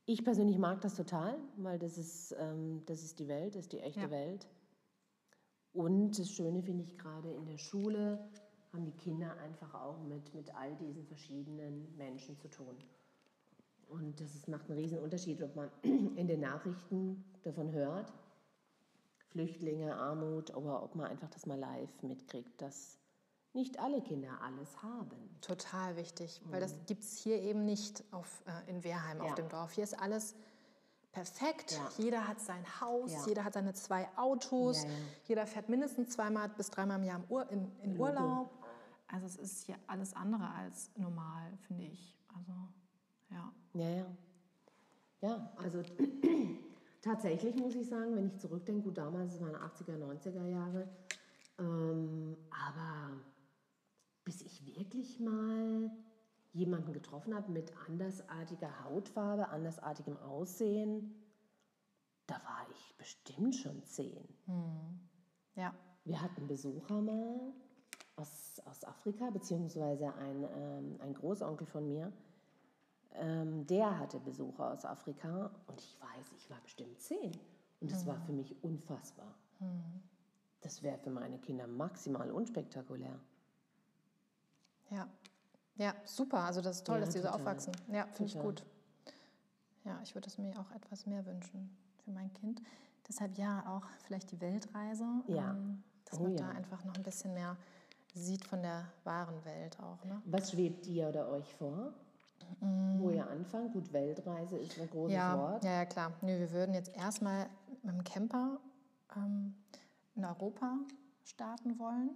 [0.05, 3.73] Ich persönlich mag das total, weil das ist, ähm, das ist die Welt, das ist
[3.73, 4.11] die echte Ja.
[4.11, 4.49] Welt.
[5.71, 8.29] Und das Schöne finde ich gerade in der Schule
[8.71, 12.75] haben die Kinder einfach auch mit, mit all diesen verschiedenen Menschen zu tun.
[13.89, 18.11] Und das ist, macht einen riesen Unterschied, ob man in den Nachrichten davon hört,
[19.29, 22.97] Flüchtlinge, Armut, oder ob man einfach das mal live mitkriegt, dass
[23.53, 25.37] nicht alle Kinder alles haben.
[25.41, 29.35] Total wichtig, weil das gibt es hier eben nicht auf, äh, in Wehrheim auf Ja.
[29.35, 29.71] dem Dorf.
[29.71, 30.35] Hier ist alles
[31.11, 31.71] perfekt.
[31.71, 31.89] Ja.
[31.97, 33.25] Jeder hat sein Haus, Ja.
[33.27, 34.89] jeder hat seine zwei Autos, Ja,
[35.25, 37.97] jeder fährt mindestens zweimal bis dreimal im Jahr im Ur in, in.
[37.97, 38.51] Urlaub.
[39.07, 42.17] Also es ist hier alles andere als normal, finde ich.
[42.35, 42.51] Also
[43.35, 43.53] ja.
[43.73, 44.05] Ja, ja.
[45.21, 45.81] Ja, also
[47.01, 50.87] tatsächlich muss ich sagen, wenn ich zurückdenke, gut, damals, es waren 80er, 90er Jahre,
[51.57, 53.21] ähm, aber
[54.23, 55.89] bis ich wirklich mal
[56.53, 61.15] jemanden getroffen habe mit andersartiger Hautfarbe, andersartigem Aussehen,
[62.27, 64.27] da war ich bestimmt schon zehn.
[65.55, 65.73] Ja.
[66.05, 67.53] Wir hatten Besucher mal
[68.15, 72.11] aus, aus Afrika, beziehungsweise ein, ähm, ein Großonkel von mir,
[73.19, 77.31] ähm, der hatte Besucher aus Afrika und ich weiß, ich war bestimmt zehn.
[77.81, 79.33] Und das war für mich unfassbar.
[80.61, 83.19] Das wäre für meine Kinder maximal unspektakulär.
[84.89, 85.07] Ja.
[85.77, 86.39] Ja, super.
[86.39, 87.73] Also das ist toll, Ja, dass die so aufwachsen.
[87.91, 88.63] Ja, finde ich gut.
[89.83, 92.61] Ja, ich würde es mir auch etwas mehr wünschen für mein Kind.
[93.07, 95.05] Deshalb ja auch vielleicht die Weltreise.
[95.27, 95.51] Ja.
[95.51, 96.37] ähm, Dass Oh man ja.
[96.37, 97.57] da einfach noch ein bisschen mehr
[98.13, 100.03] sieht von der wahren Welt auch.
[100.05, 100.21] Ne?
[100.25, 101.93] Was schwebt dir oder euch vor?
[102.97, 103.73] Wo ihr anfangt?
[103.73, 105.63] Gut, Weltreise ist ein großes Ja, Wort.
[105.63, 106.13] ja, ja, klar.
[106.21, 107.49] Nö, wir würden jetzt erstmal
[107.83, 108.59] mit dem Camper
[109.15, 109.55] ähm,
[110.15, 110.77] in Europa
[111.23, 112.11] starten wollen.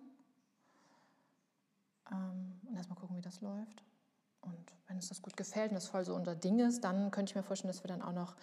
[2.12, 3.84] Ähm, und erstmal gucken, wie das läuft.
[4.42, 7.32] Und wenn uns das gut gefällt und das voll so unser Ding ist, dann könnte
[7.32, 8.36] ich mir vorstellen, dass wir dann auch noch,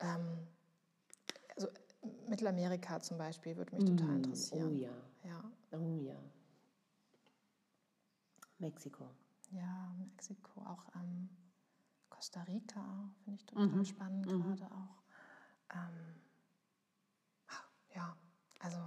[0.00, 0.46] ähm,
[1.54, 1.68] also
[2.28, 4.76] Mittelamerika zum Beispiel, würde mich total Oh interessieren.
[4.78, 4.90] ja,
[5.24, 5.42] Ja,
[5.78, 6.16] oh ja.
[8.58, 9.04] Mexiko.
[9.50, 11.28] Ja, Mexiko, auch ähm,
[12.08, 15.02] Costa Rica finde ich total spannend gerade auch.
[15.74, 16.20] Ähm,
[17.94, 18.16] ja,
[18.60, 18.78] also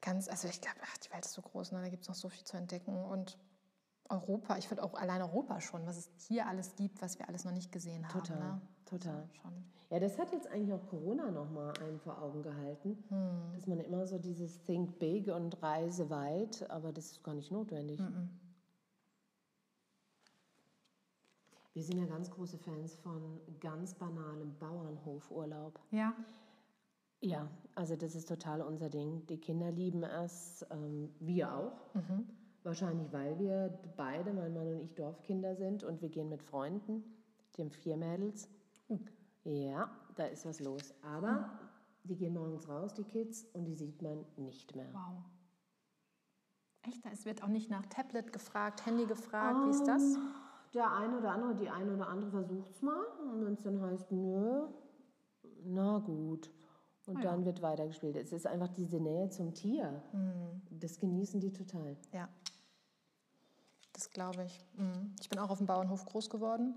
[0.00, 1.80] ganz, also ich glaube, die Welt ist so groß, ne?
[1.82, 3.38] da gibt es noch so viel zu entdecken und
[4.08, 7.44] Europa, ich finde auch allein Europa schon, was es hier alles gibt, was wir alles
[7.44, 8.20] noch nicht gesehen haben.
[8.20, 8.60] Total, ne?
[8.98, 9.20] Total.
[9.20, 9.52] Also schon.
[9.90, 12.98] Ja, das hat jetzt eigentlich auch Corona nochmal einem vor Augen gehalten,
[13.54, 17.52] dass man immer so dieses Think Big und Reise weit, aber das ist gar nicht
[17.52, 18.00] notwendig.
[21.74, 25.78] Wir sind ja ganz große Fans von ganz banalem Bauernhofurlaub.
[25.90, 26.14] Ja,
[27.20, 29.26] Ja, also das ist total unser Ding.
[29.26, 31.80] Die Kinder lieben es, ähm, wir auch.
[32.64, 37.04] Wahrscheinlich, weil wir beide, mein Mann und ich, Dorfkinder sind und wir gehen mit Freunden,
[37.58, 38.48] haben vier Mädels.
[39.44, 40.94] Ja, da ist was los.
[41.02, 41.50] Aber
[42.04, 44.92] die gehen morgens raus, die Kids, und die sieht man nicht mehr.
[44.92, 45.22] wow.
[46.82, 50.18] Echt, es wird auch nicht nach Tablet gefragt, Handy gefragt, wie ist das?
[50.74, 53.02] Der eine oder andere, die eine oder andere versucht es mal.
[53.22, 54.66] Und wenn es dann heißt, nö,
[55.64, 56.50] na gut.
[57.06, 58.16] Und dann wird weitergespielt.
[58.16, 60.02] Es ist einfach diese Nähe zum Tier.
[60.70, 61.96] Das genießen die total.
[62.12, 62.28] Ja,
[63.92, 64.60] das glaube ich.
[64.76, 65.14] Mhm.
[65.20, 66.76] Ich bin auch auf dem Bauernhof groß geworden.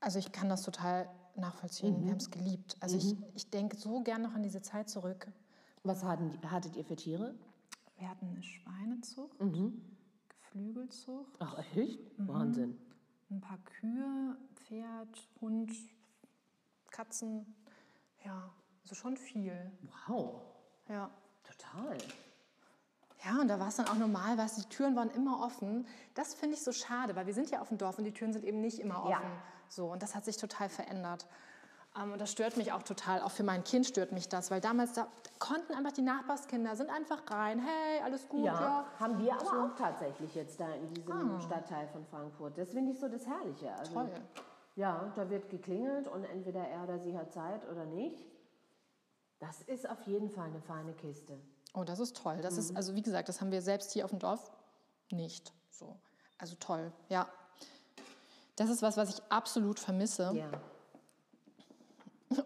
[0.00, 2.02] Also ich kann das total nachvollziehen.
[2.04, 2.76] Wir haben es geliebt.
[2.80, 5.26] Also ich, ich denke so gern noch an diese Zeit zurück.
[5.84, 7.34] Was hatten, hattet ihr für Tiere?
[7.98, 9.36] Wir hatten eine Schweinezucht,
[10.28, 11.98] Geflügelzucht, Ach, echt?
[12.18, 12.76] Wahnsinn.
[13.30, 15.70] ein paar Kühe, Pferd, Hund,
[16.90, 17.46] Katzen.
[18.24, 18.50] Ja,
[18.82, 19.70] also schon viel.
[20.06, 20.42] Wow,
[20.88, 21.10] Ja.
[21.44, 21.96] total.
[23.24, 25.86] Ja, und da war es dann auch normal, weißt die Türen waren immer offen.
[26.14, 28.32] Das finde ich so schade, weil wir sind ja auf dem Dorf und die Türen
[28.32, 29.10] sind eben nicht immer offen.
[29.12, 29.42] Ja.
[29.72, 31.26] So, und das hat sich total verändert.
[31.96, 33.22] Ähm, und das stört mich auch total.
[33.22, 35.06] Auch für mein Kind stört mich das, weil damals da
[35.38, 37.58] konnten einfach die Nachbarskinder sind einfach rein.
[37.58, 38.52] Hey, alles gut, ja.
[38.52, 42.58] Ja, haben wir aber auch tatsächlich jetzt da in diesem Stadtteil von Frankfurt.
[42.58, 43.74] Das finde ich so das Herrliche.
[43.74, 44.10] Also, Toll.
[44.76, 48.26] Ja, da wird geklingelt und entweder er oder sie hat Zeit oder nicht.
[49.38, 51.38] Das ist auf jeden Fall eine feine Kiste.
[51.74, 52.38] Oh, das ist toll.
[52.42, 54.50] Das ist, also wie gesagt, das haben wir selbst hier auf dem Dorf
[55.10, 55.52] nicht.
[55.70, 55.96] So.
[56.38, 57.26] Also toll, ja.
[58.56, 60.32] Das ist was, was ich absolut vermisse.
[60.34, 60.50] Ja.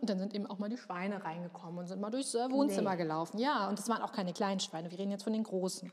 [0.01, 2.93] Und dann sind eben auch mal die Schweine reingekommen und sind mal durchs äh, Wohnzimmer
[2.93, 2.97] Nee.
[2.97, 3.39] gelaufen.
[3.39, 4.91] Ja, und das waren auch keine kleinen Schweine.
[4.91, 5.91] Wir reden jetzt von den großen.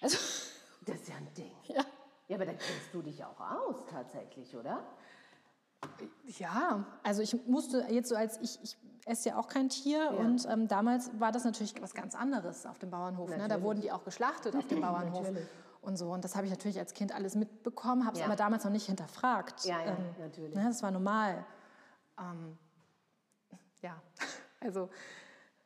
[0.00, 0.16] Also,
[0.86, 1.52] Das ist ja ein Ding.
[1.64, 1.82] ja.
[2.28, 4.82] Ja, aber da kennst du dich auch aus tatsächlich, oder?
[6.38, 10.46] Ja, also ich musste jetzt so als ich, ich esse ja auch kein Tier und
[10.48, 13.28] ähm, damals war das natürlich was ganz anderes auf dem Bauernhof.
[13.36, 13.46] Ne?
[13.48, 15.46] Da wurden die auch geschlachtet auf dem Bauernhof Natürlich.
[15.84, 16.12] Und so.
[16.12, 18.26] Und das habe ich natürlich als Kind alles mitbekommen, habe es Ja.
[18.26, 19.64] aber damals noch nicht hinterfragt.
[19.64, 20.54] Ja, ja, Ähm, natürlich.
[20.54, 21.44] Ne, das war normal.
[22.18, 22.58] Ähm,
[23.82, 24.00] ja,
[24.60, 24.88] also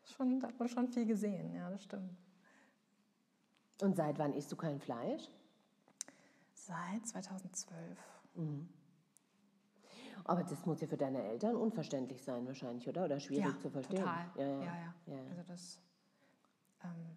[0.04, 2.16] schon, da hat man schon viel gesehen, ja, das stimmt.
[3.80, 5.28] Und seit wann isst du kein Fleisch?
[6.52, 7.98] Seit 2012.
[10.24, 13.04] Aber das muss ja für deine Eltern unverständlich sein wahrscheinlich, oder?
[13.06, 14.00] Oder schwierig ja, zu verstehen.
[14.00, 14.26] Total.
[14.36, 14.58] Ja, ja.
[14.58, 14.94] ja, ja.
[15.06, 15.30] Ja, ja.
[15.30, 15.80] Also das,
[16.84, 17.16] ähm,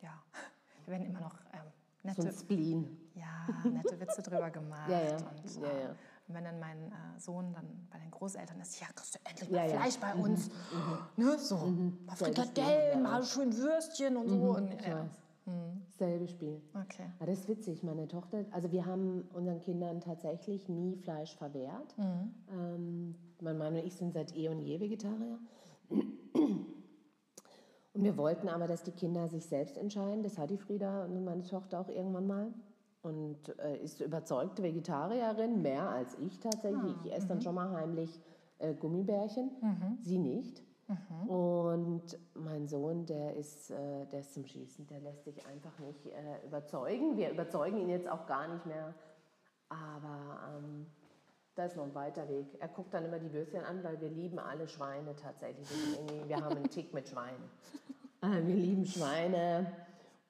[0.00, 0.22] ja,
[0.84, 1.72] wir werden immer noch ähm,
[2.02, 2.96] So ein nette, Spleen.
[3.14, 4.88] ja, nette Witze drüber gemacht.
[4.90, 5.16] Ja, ja.
[5.16, 5.88] Und, Ja, ja.
[6.28, 9.50] und wenn dann mein äh, Sohn dann bei den Großeltern ist, ja, kriegst du endlich
[9.50, 9.76] mal ja.
[9.76, 10.50] Fleisch bei uns.
[11.16, 14.56] Ne, so, mal Selbstständig, Frikadellen, mal schön Würstchen und so.
[14.56, 15.00] Und, Ich ja.
[15.04, 15.10] weiß.
[15.98, 16.60] Selbe Spiel.
[16.72, 17.04] Okay.
[17.18, 21.96] Aber das ist witzig, meine Tochter, also wir haben unseren Kindern tatsächlich nie Fleisch verwehrt.
[21.98, 22.34] Mhm.
[22.52, 25.38] Ähm, mein Mann und ich sind seit eh und je Vegetarier.
[27.94, 30.22] Und wir wollten aber, dass die Kinder sich selbst entscheiden.
[30.22, 32.54] Das hat die Frieda und meine Tochter auch irgendwann mal.
[33.02, 36.94] Und äh, ist überzeugte Vegetarierin, mehr als ich tatsächlich.
[37.04, 38.20] ich esse dann schon mal heimlich
[38.58, 39.50] äh, Gummibärchen,
[40.00, 40.62] sie nicht.
[41.26, 46.06] Und mein Sohn, der ist, äh, der ist zum Schießen, der lässt sich einfach nicht
[46.06, 47.16] äh, überzeugen.
[47.16, 48.94] Wir überzeugen ihn jetzt auch gar nicht mehr.
[49.68, 50.86] Aber ähm,
[51.54, 52.46] da ist noch ein weiter Weg.
[52.60, 55.68] Er guckt dann immer die Würstchen an, weil wir lieben alle Schweine tatsächlich.
[56.26, 57.44] Wir, haben einen Tick mit Schweinen.
[58.22, 59.70] Äh, Wir lieben Schweine.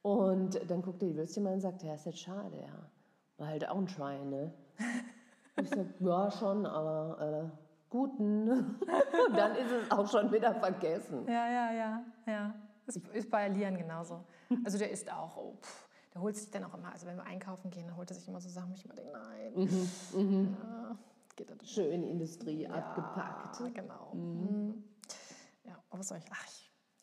[0.03, 2.91] Und dann guckt er die Würstchen mal und sagt, ja, ist jetzt schade, ja.
[3.39, 4.53] War halt auch ein Schwein, ne?
[5.61, 7.57] Ich sag, ja, schon, aber äh,
[7.89, 8.51] guten.
[8.51, 8.81] Und
[9.37, 11.27] dann ist es auch schon wieder vergessen.
[11.29, 12.55] Ja, ja, ja, ja.
[12.87, 14.25] Das ist bei Lian genauso.
[14.65, 17.25] Also der isst auch, oh, pff, der holt sich dann auch immer, also wenn wir
[17.25, 20.97] einkaufen gehen, dann holt er sich immer so Sachen, ich immer denke, nein, ja,
[21.37, 21.73] geht nicht.
[21.73, 23.61] Schön Industrie abgepackt.
[23.61, 24.15] Ja, genau.
[24.15, 24.85] Mhm.
[25.65, 26.47] Ja, aber was soll ich, ach,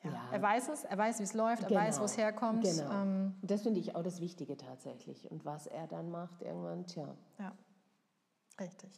[0.03, 0.11] ja.
[0.11, 0.29] Ja.
[0.31, 2.63] Er weiß es, er weiß, wie es läuft, er weiß, wo es herkommt.
[2.63, 2.89] Genau.
[3.01, 5.29] Ähm, Und das finde ich auch das Wichtige tatsächlich.
[5.29, 7.51] Und was er dann macht irgendwann, tja, ja,
[8.59, 8.91] richtig.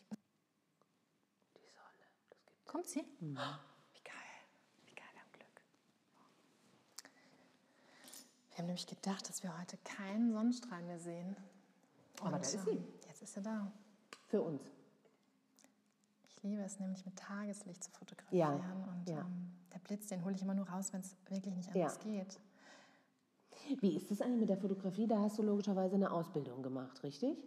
[1.56, 2.06] die Sonne.
[2.30, 3.04] Das gibt Kommt sie?
[3.20, 4.14] Wie geil.
[4.86, 5.62] Wie geil, haben Glück.
[8.50, 11.36] Wir haben nämlich gedacht, dass wir heute keinen Sonnenstrahl mehr sehen.
[12.22, 12.70] Aber da ist sie.
[12.70, 13.72] ähm, Jetzt ist sie da.
[14.28, 14.62] für uns.
[16.44, 18.62] Ich liebe es nämlich mit Tageslicht zu fotografieren.
[18.90, 19.20] und ja.
[19.20, 21.84] ähm, der Blitz, den hole ich immer nur raus, wenn es wirklich nicht Ja.
[21.86, 22.40] anders geht.
[23.80, 25.06] Wie ist es eigentlich mit der Fotografie?
[25.06, 27.38] Da hast du logischerweise eine Ausbildung gemacht, richtig?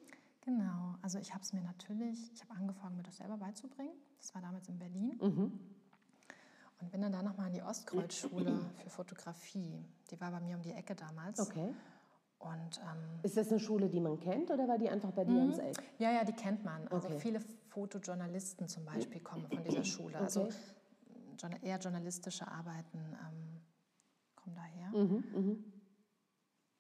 [0.43, 3.95] Genau, also ich habe es mir natürlich, ich habe angefangen, mir das selber beizubringen.
[4.21, 5.19] Das war damals in Berlin.
[5.21, 5.59] Mhm.
[6.81, 9.85] Und bin dann da nochmal in die Ostkreuzschule für Fotografie.
[10.11, 11.41] Die war bei mir um die Ecke damals.
[11.41, 11.75] Okay.
[12.45, 15.39] Und ähm, Ist das eine Schule, die man kennt oder war die einfach bei dir
[15.41, 15.83] ums Eck?
[15.99, 16.87] ja, ja, die kennt man.
[16.89, 17.19] Also Okay.
[17.19, 20.19] viele Fotojournalisten zum Beispiel kommen von dieser Schule.
[20.19, 20.55] Also Okay.
[21.39, 23.61] journa- eher journalistische Arbeiten ähm,
[24.37, 24.91] kommen daher.
[24.91, 25.65] Mhm,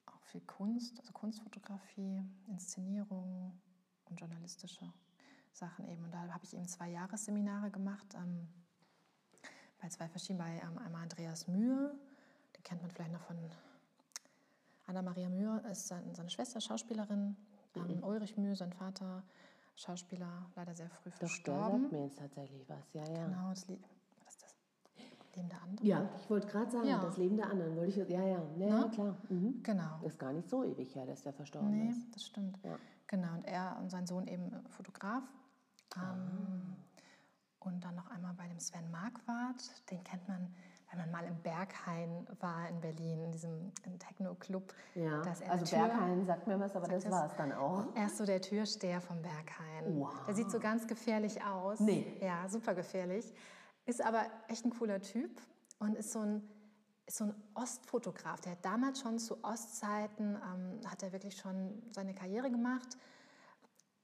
[0.06, 3.58] Auch viel Kunst, also Kunstfotografie, Inszenierung
[4.04, 4.92] und journalistische
[5.52, 6.04] Sachen eben.
[6.04, 8.48] Und da habe ich eben zwei Jahresseminare gemacht ähm,
[9.80, 11.94] bei zwei verschiedenen, bei ähm, einmal Andreas Mühe,
[12.54, 13.38] den kennt man vielleicht noch von
[14.86, 17.36] Anna-Maria Mühe, ist sein, seine Schwester, Schauspielerin,
[17.76, 19.22] ähm, Ulrich Mühe, sein Vater,
[19.76, 21.82] Schauspieler, leider sehr früh Doch, verstorben.
[21.82, 22.92] sagt mir jetzt tatsächlich was.
[22.92, 23.26] Ja, ja.
[23.26, 23.80] Genau, das Lied,
[24.28, 24.54] ist das?
[25.34, 25.86] Leben der anderen?
[25.86, 27.00] Ja, ich wollte gerade sagen, Ja.
[27.02, 27.74] das Leben der anderen.
[27.76, 29.16] Wollte ich, ja, ja, ja, ja klar.
[29.30, 29.62] Mhm.
[29.62, 29.98] Genau.
[30.02, 32.14] Das ist gar nicht so ewig her, dass der verstorben Nee, ist.
[32.14, 32.58] das stimmt.
[32.62, 32.76] Ja.
[33.08, 35.24] Genau, und er und sein Sohn eben Fotograf.
[35.96, 36.12] Ah.
[36.12, 36.76] Ähm,
[37.60, 39.90] Und dann noch einmal bei dem Sven Marquardt.
[39.90, 40.54] Den kennt man,
[40.94, 44.72] wenn man mal im Berghain war in Berlin, in diesem Techno-Club.
[44.94, 47.52] Ja, Da ist er also Tür- Berghain sagt mir was, aber das war es dann
[47.52, 47.86] auch.
[47.96, 49.98] Er ist so der Türsteher vom Berghain.
[49.98, 50.24] Wow.
[50.26, 51.80] Der sieht so ganz gefährlich aus.
[51.80, 52.16] Nee.
[52.20, 53.32] Ja, super gefährlich.
[53.86, 55.40] Ist aber echt ein cooler Typ
[55.80, 56.48] und ist so ein,
[57.06, 58.40] ist so ein Ostfotograf.
[58.42, 62.96] Der hat damals schon zu Ostzeiten, ähm, hat er wirklich schon seine Karriere gemacht.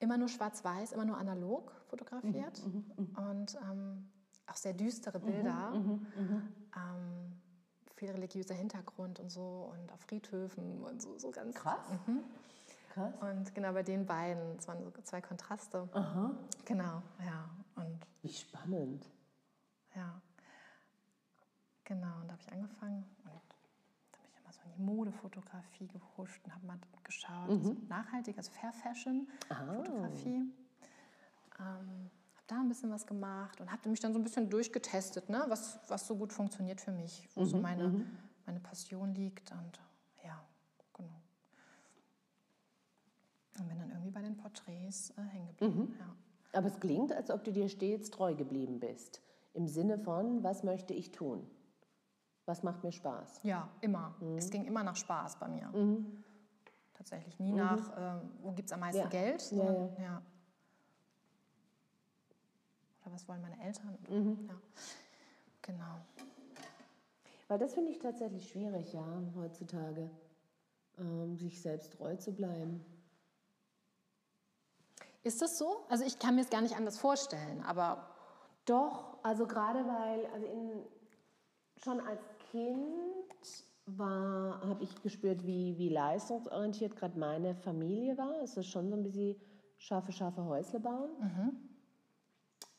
[0.00, 2.62] Immer nur schwarz-weiß, immer nur analog fotografiert.
[3.16, 4.08] Und ähm,
[4.50, 5.72] auch sehr düstere Bilder.
[5.74, 7.40] Ähm,
[7.96, 11.78] viel religiöser Hintergrund und so und auf Friedhöfen und so, so ganz Krass.
[12.94, 13.12] Krass.
[13.20, 15.88] und genau bei den beiden, es waren so zwei Kontraste.
[16.64, 17.48] Genau, ja.
[17.76, 19.06] Und Wie spannend.
[19.94, 20.20] ja.
[21.84, 23.32] Genau, und da habe ich angefangen und
[24.12, 27.48] da bin ich immer so in die Modefotografie gehuscht und habe mal geschaut.
[27.50, 30.44] Also nachhaltig, also Fair Fashion Fotografie.
[31.58, 32.10] Ähm,
[32.50, 35.44] da ein bisschen was gemacht und habe mich dann so ein bisschen durchgetestet, ne?
[35.48, 38.04] was, was so gut funktioniert für mich, wo so meine,
[38.46, 39.52] meine Passion liegt.
[39.52, 39.80] Und
[40.24, 40.42] ja,
[40.94, 41.20] genau.
[43.58, 45.96] Und bin dann irgendwie bei den Porträts äh, hängen geblieben.
[45.98, 46.58] Ja.
[46.58, 49.22] Aber es klingt, als ob du dir stets treu geblieben bist.
[49.54, 51.48] Im Sinne von, was möchte ich tun?
[52.46, 53.40] Was macht mir Spaß?
[53.44, 54.14] Ja, immer.
[54.36, 55.70] Es ging immer nach Spaß bei mir.
[56.94, 59.08] Tatsächlich nie nach, ähm, wo gibt es am meisten Ja.
[59.08, 60.22] Geld, Ja, sondern ja.
[63.12, 63.98] Was wollen meine Eltern?
[64.48, 64.54] Ja.
[65.62, 66.00] Genau.
[67.48, 69.04] Weil das finde ich tatsächlich schwierig, ja,
[69.36, 70.08] heutzutage,
[70.98, 72.84] ähm, sich selbst treu zu bleiben.
[75.22, 75.84] Ist das so?
[75.88, 78.06] Also ich kann mir es gar nicht anders vorstellen, aber
[78.66, 80.70] Doch, also gerade weil, also in,
[81.82, 88.40] schon als Kind war, habe ich gespürt, wie, wie leistungsorientiert gerade meine Familie war.
[88.42, 89.34] Es ist schon so ein bisschen
[89.78, 91.10] scharfe, scharfe Häusle bauen.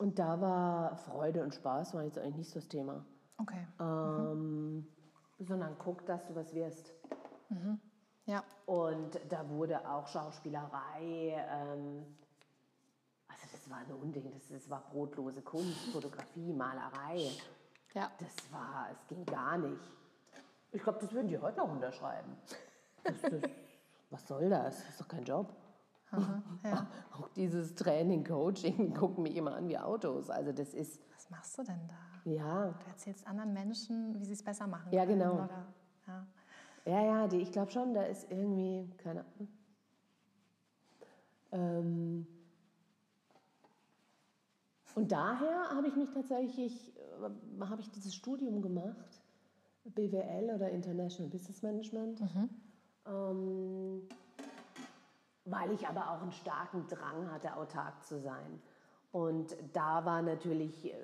[0.02, 3.04] Und da war Freude und Spaß war jetzt eigentlich nicht so das Thema.
[3.38, 3.64] okay.
[3.78, 4.84] Ähm,
[5.38, 6.92] sondern guck, dass du was wirst.
[7.50, 7.78] Ja,
[8.26, 8.44] Ja.
[8.66, 12.04] Und da wurde auch Schauspielerei, ähm,
[13.28, 17.30] also das war ein Unding, das, das war brotlose Kunst, Fotografie, Malerei.
[17.94, 18.10] Ja.
[18.18, 19.82] Das war, es ging gar nicht.
[20.72, 22.36] Ich glaube, das würden die heute noch unterschreiben.
[23.04, 23.42] Das, das,
[24.10, 24.78] was soll das?
[24.78, 25.48] Das ist doch kein Job.
[26.64, 26.86] ja.
[27.18, 30.30] Auch dieses Training, Coaching, gucken mich immer an wie Autos.
[30.30, 32.30] Also das ist, Was machst du denn da?
[32.30, 35.18] ja, Du erzählst anderen Menschen, wie sie es besser machen Ja, können.
[35.18, 35.34] genau.
[35.44, 35.66] Oder,
[36.06, 36.26] ja.
[36.84, 39.48] Ja, ja, die, ich glaube schon, da ist irgendwie, keine Ahnung.
[41.52, 42.26] Ähm,
[44.94, 49.22] und daher habe ich mich tatsächlich, äh, habe ich dieses Studium gemacht,
[49.84, 52.20] BWL oder International Business Management,
[53.06, 54.02] ähm,
[55.44, 58.60] weil ich aber auch einen starken Drang hatte, autark zu sein.
[59.10, 60.96] Und da war natürlich, äh,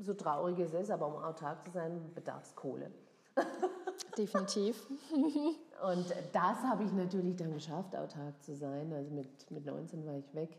[0.00, 2.90] so traurig es ist, aber um autark zu sein, bedarf es Kohle.
[4.18, 4.86] Definitiv.
[5.82, 8.92] Und das habe ich natürlich dann geschafft, autark zu sein.
[8.92, 10.56] Also mit, mit 19 war ich weg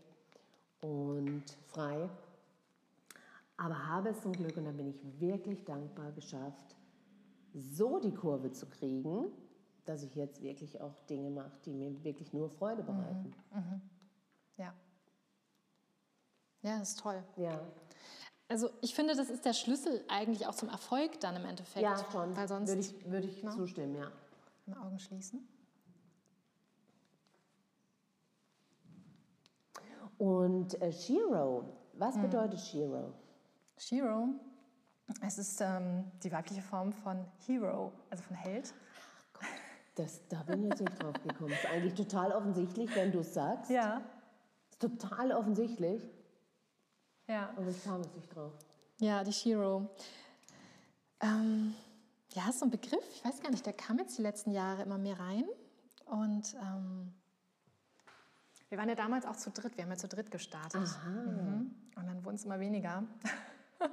[0.81, 2.07] und frei.
[3.57, 6.75] Aber habe es zum Glück, und da bin ich wirklich dankbar, geschafft,
[7.55, 9.31] so die Kurve zu kriegen,
[9.87, 13.33] dass ich jetzt wirklich auch Dinge mache, die mir wirklich nur Freude bereiten.
[14.57, 14.73] Ja.
[16.63, 17.23] Ja, das ist toll.
[17.37, 17.61] Ja,
[18.49, 21.83] Also ich finde, das ist der Schlüssel eigentlich auch zum Erfolg dann im Endeffekt.
[21.83, 22.35] ja schon.
[22.35, 23.51] Weil sonst würde ich, würde ich Ne?
[23.51, 24.11] zustimmen, ja.
[24.65, 25.47] Mal Augen schließen.
[30.17, 31.63] Und äh, Shiro,
[31.93, 33.13] was bedeutet Shiro?
[33.77, 34.29] Shiro,
[35.21, 38.73] es ist ähm, die weibliche Form von Hero, also von Held.
[39.97, 41.51] Das, da bin ich jetzt nicht drauf gekommen.
[41.51, 43.71] ist eigentlich total offensichtlich, wenn du es sagst.
[43.71, 44.01] Ja.
[44.69, 46.03] Ist total offensichtlich.
[47.27, 47.49] Ja.
[47.57, 48.53] Aber ich kam jetzt nicht drauf.
[48.99, 49.89] Ja, die Shiro.
[51.19, 51.73] Ähm,
[52.33, 54.83] ja, ist so ein Begriff, ich weiß gar nicht, der kam jetzt die letzten Jahre
[54.83, 55.45] immer mehr rein.
[56.05, 57.11] Und ähm,
[58.69, 60.87] wir waren ja damals auch zu dritt, wir haben ja zu dritt gestartet.
[61.07, 61.73] Mhm.
[61.95, 63.03] Und dann wurden es immer weniger.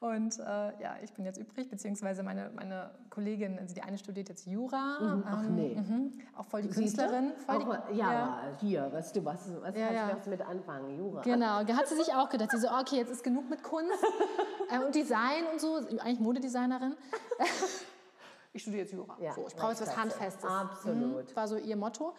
[0.00, 0.42] Und äh,
[0.80, 5.22] ja, ich bin jetzt übrig, beziehungsweise meine, meine Kollegin, also die eine studiert jetzt Jura.
[5.26, 5.74] Ach ähm, nee.
[5.74, 6.70] mhm, auch voll die?
[6.70, 7.32] Künstlerin.
[7.44, 10.18] Voll die, mal- ja, aber hier, weißt du, was, was Ja, kannst ja.
[10.24, 10.96] du mit anfangen?
[10.96, 11.20] Jura.
[11.20, 13.92] Genau, da hat sie sich auch gedacht, sie so, okay, jetzt ist genug mit Kunst
[14.70, 16.96] äh, und Design und so, eigentlich Modedesignerin.
[18.54, 19.18] ich studiere jetzt Jura.
[19.20, 19.94] Ja, so, ich brauche jetzt was.
[19.98, 20.50] Handfestes.
[20.50, 21.28] Absolut.
[21.30, 22.14] Mhm, war so ihr Motto.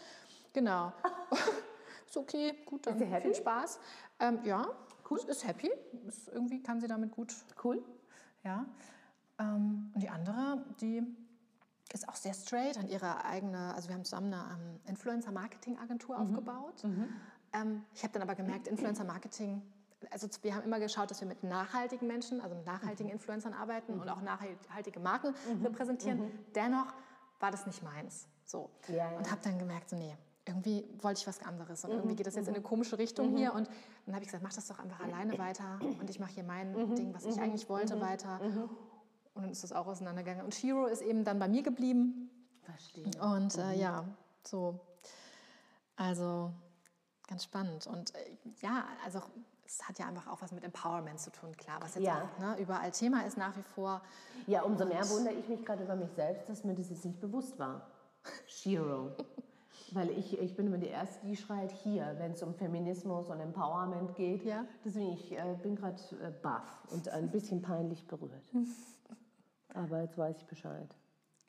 [0.53, 0.93] Genau.
[2.07, 3.79] ist okay, gut, dann viel Spaß.
[4.19, 4.67] Ähm, ja,
[5.11, 5.29] cool.
[5.29, 5.69] ist happy.
[6.07, 7.33] Ist, irgendwie kann sie damit gut,
[7.63, 7.83] Cool.
[8.43, 8.65] ja.
[9.39, 11.03] Ähm, und die andere, die
[11.93, 16.21] ist auch sehr straight, hat ihre eigene, also wir haben zusammen eine ähm, Influencer-Marketing-Agentur Mhm.
[16.27, 16.83] aufgebaut.
[17.53, 19.61] Ähm, ich habe dann aber gemerkt, Influencer-Marketing,
[20.09, 23.13] also wir haben immer geschaut, dass wir mit nachhaltigen Menschen, also mit nachhaltigen Mhm.
[23.15, 25.33] Influencern arbeiten und auch nachhaltige Marken
[25.63, 26.31] repräsentieren.
[26.55, 26.93] Dennoch
[27.39, 28.27] war das nicht meins.
[28.45, 28.69] So.
[28.87, 29.17] Ja, ja.
[29.17, 30.15] Und habe dann gemerkt, so, nee,
[30.45, 31.97] irgendwie wollte ich was anderes und Mhm.
[31.97, 33.69] irgendwie geht das jetzt in eine komische Richtung hier und
[34.05, 36.73] dann habe ich gesagt, mach das doch einfach alleine weiter und ich mache hier mein
[36.73, 36.95] Mhm.
[36.95, 38.39] Ding, was ich eigentlich wollte, weiter.
[39.33, 40.43] Und dann ist das auch auseinandergegangen.
[40.43, 42.29] Und Shiro ist eben dann bei mir geblieben.
[42.63, 43.05] Verstehe.
[43.21, 44.03] Und äh, ja,
[44.43, 44.77] so.
[45.95, 46.51] Also
[47.27, 47.87] ganz spannend.
[47.87, 48.19] Und äh,
[48.61, 49.21] ja, also
[49.65, 52.23] es hat ja einfach auch was mit Empowerment zu tun, klar, was jetzt Ja.
[52.23, 54.01] auch ne, überall Thema ist nach wie vor.
[54.47, 57.21] Ja, umso mehr wundere ich mich gerade über mich selbst, dass mir das jetzt nicht
[57.21, 57.87] bewusst war.
[58.47, 59.11] Shiro.
[59.93, 63.39] Weil ich, ich bin immer die Erste, die schreit hier, wenn es um Feminismus und
[63.41, 64.45] Empowerment geht.
[64.45, 64.65] Ja.
[64.85, 68.49] Deswegen, ich äh, bin gerade äh, baff und ein bisschen peinlich berührt.
[69.73, 70.95] Aber jetzt weiß ich Bescheid.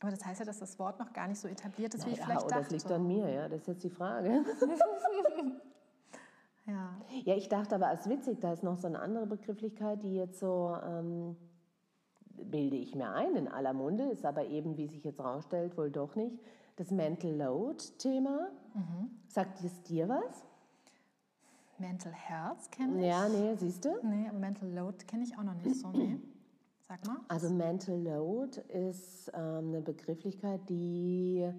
[0.00, 2.18] Aber das heißt ja, dass das Wort noch gar nicht so etabliert ist, wie ich
[2.18, 2.54] Ja, vielleicht dachte.
[2.54, 3.48] das liegt an mir, ja.
[3.48, 4.28] Das ist jetzt die Frage.
[6.66, 6.96] ja.
[7.24, 10.40] Ja, ich dachte aber, ist witzig, da ist noch so eine andere Begrifflichkeit, die jetzt
[10.40, 11.36] so, ähm,
[12.36, 15.90] bilde ich mir ein, in aller Munde, ist aber eben, wie sich jetzt rausstellt, wohl
[15.90, 16.38] doch nicht.
[16.76, 18.50] Das Mental Load-Thema.
[19.28, 20.44] Sagt es dir was?
[21.78, 23.06] Mental Health kenne ich.
[23.06, 23.98] Ja, nee, siehst du?
[24.02, 25.88] Nee, aber Mental Load kenne ich auch noch nicht so.
[25.88, 26.18] Nee.
[26.80, 27.18] Sag mal.
[27.28, 31.50] Also Mental Load ist ähm, eine Begrifflichkeit, die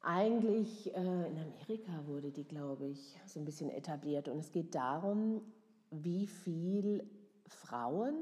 [0.00, 4.28] eigentlich äh, in Amerika wurde die, glaube ich, so ein bisschen etabliert.
[4.28, 5.42] Und es geht darum,
[5.90, 7.08] wie viel
[7.46, 8.14] Frauen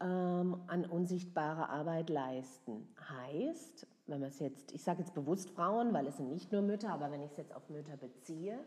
[0.00, 2.88] ähm, an unsichtbarer Arbeit leisten.
[3.08, 6.60] Heißt, wenn man es jetzt, ich sage jetzt bewusst Frauen, weil es sind nicht nur
[6.60, 8.58] Mütter, aber wenn ich es jetzt auf Mütter beziehe,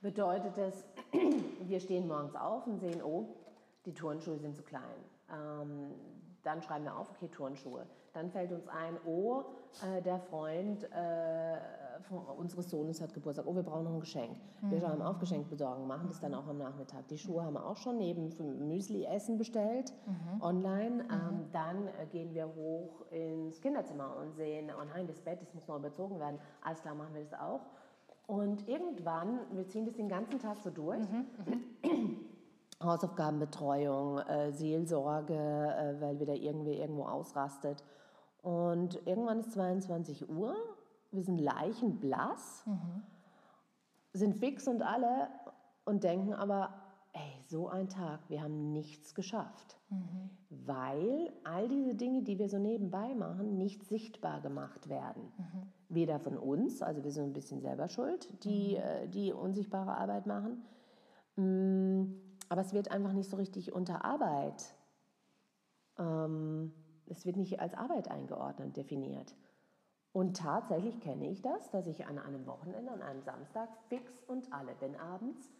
[0.00, 0.86] bedeutet es,
[1.66, 3.26] wir stehen morgens auf und sehen, oh,
[3.84, 4.82] die Turnschuhe sind zu klein.
[5.30, 5.90] Ähm,
[6.44, 7.86] dann schreiben wir auf, okay, Turnschuhe.
[8.12, 9.42] Dann fällt uns ein, oh,
[9.84, 11.58] äh, der Freund äh,
[12.36, 14.36] unseres Sohnes hat Geburtstag, oh, wir brauchen noch ein Geschenk.
[14.62, 17.08] Wir schauen auf Geschenk besorgen, machen das dann auch am Nachmittag.
[17.08, 18.28] Die Schuhe haben wir auch schon neben
[18.68, 19.92] Müsli-Essen bestellt,
[20.40, 21.04] online.
[21.10, 25.52] Ähm, dann äh, gehen wir hoch ins Kinderzimmer und sehen, oh nein, das Bett, das
[25.54, 26.38] muss noch überzogen werden.
[26.62, 27.60] Alles klar, machen wir das auch.
[28.26, 31.00] Und irgendwann, wir ziehen das den ganzen Tag so durch.
[32.82, 37.84] Hausaufgabenbetreuung, äh, Seelsorge, äh, weil wieder irgendwie irgendwo ausrastet.
[38.42, 40.56] Und irgendwann ist 22 Uhr,
[41.12, 42.64] wir sind leichenblass,
[44.12, 45.28] sind fix und alle
[45.84, 46.74] und denken aber,
[47.12, 49.78] ey, so ein Tag, wir haben nichts geschafft.
[50.48, 55.30] Weil all diese Dinge, die wir so nebenbei machen, nicht sichtbar gemacht werden.
[55.88, 60.26] Weder von uns, also wir sind ein bisschen selber schuld, die, äh, die unsichtbare Arbeit
[60.26, 60.62] machen.
[61.36, 62.14] Mm,
[62.48, 64.74] aber es wird einfach nicht so richtig unter Arbeit
[65.98, 66.72] ähm,
[67.06, 69.34] es wird nicht als Arbeit eingeordnet, definiert.
[70.12, 74.52] Und tatsächlich kenne ich das, dass ich an einem Wochenende, an einem Samstag fix und
[74.52, 75.50] alle bin abends,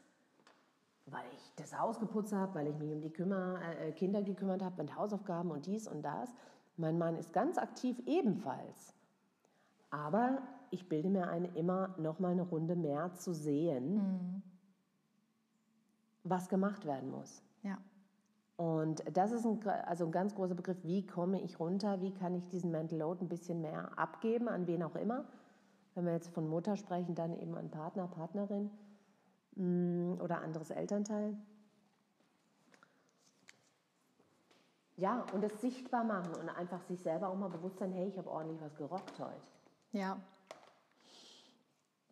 [1.07, 4.63] weil ich das Haus geputzt habe, weil ich mich um die Kümmer, äh, Kinder gekümmert
[4.63, 6.35] habe mit Hausaufgaben und dies und das.
[6.77, 8.95] Mein Mann ist ganz aktiv ebenfalls.
[9.91, 14.43] Aber ich bilde mir ein, immer noch mal eine Runde mehr zu sehen,
[16.25, 17.43] was gemacht werden muss.
[18.57, 22.35] Und das ist ein, also ein ganz großer Begriff, wie komme ich runter, wie kann
[22.35, 25.25] ich diesen Mental Load ein bisschen mehr abgeben, an wen auch immer.
[25.95, 28.71] Wenn wir jetzt von Mutter sprechen, dann eben an Partner, Partnerin
[29.57, 31.37] mm, oder anderes Elternteil.
[34.97, 38.19] Ja, und es sichtbar machen und einfach sich selber auch mal bewusst sein, hey, ich
[38.19, 39.41] habe ordentlich was gerockt heute.
[39.93, 40.21] Ja.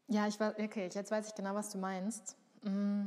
[0.08, 2.36] Ja, ich weiß, okay, jetzt weiß ich genau, was du meinst.
[2.62, 3.06] Mm.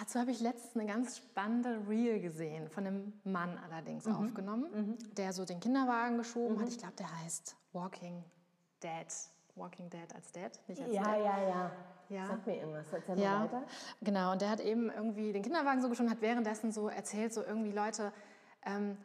[0.00, 5.32] Dazu habe ich letztens eine ganz spannende Reel gesehen, von einem Mann allerdings aufgenommen, der
[5.32, 6.68] so den Kinderwagen geschoben hat.
[6.68, 8.24] Ich glaube, der heißt Walking
[8.82, 9.06] Dead.
[9.54, 11.18] Walking Dead als Dad, nicht als Ja, Dad.
[11.18, 11.72] ja, ja.
[12.10, 12.26] Ja.
[12.26, 13.62] Sag mir irgendwas, erzähl mal Ja, weiter.
[14.00, 14.32] genau.
[14.32, 17.72] Und der hat eben irgendwie den Kinderwagen so geschoben, hat währenddessen so erzählt, so irgendwie
[17.72, 18.12] Leute,
[18.64, 18.96] ähm,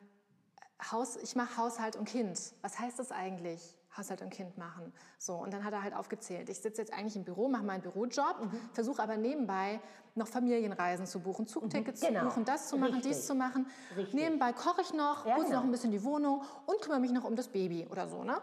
[0.91, 2.39] Haus, ich mache Haushalt und Kind.
[2.61, 3.77] Was heißt das eigentlich?
[3.97, 4.91] Haushalt und Kind machen.
[5.19, 6.49] So, und dann hat er halt aufgezählt.
[6.49, 8.51] Ich sitze jetzt eigentlich im Büro, mache meinen Bürojob, Mhm.
[8.73, 9.79] versuche aber nebenbei
[10.15, 12.19] noch Familienreisen zu buchen, Zugtickets Genau.
[12.21, 13.11] zu buchen, das zu machen, Richtig.
[13.13, 13.67] dies zu machen.
[13.95, 14.13] Richtig.
[14.13, 15.59] Nebenbei koche ich noch, Ja, putze genau.
[15.59, 18.23] noch ein bisschen die Wohnung und kümmere mich noch um das Baby oder so.
[18.23, 18.35] Ne?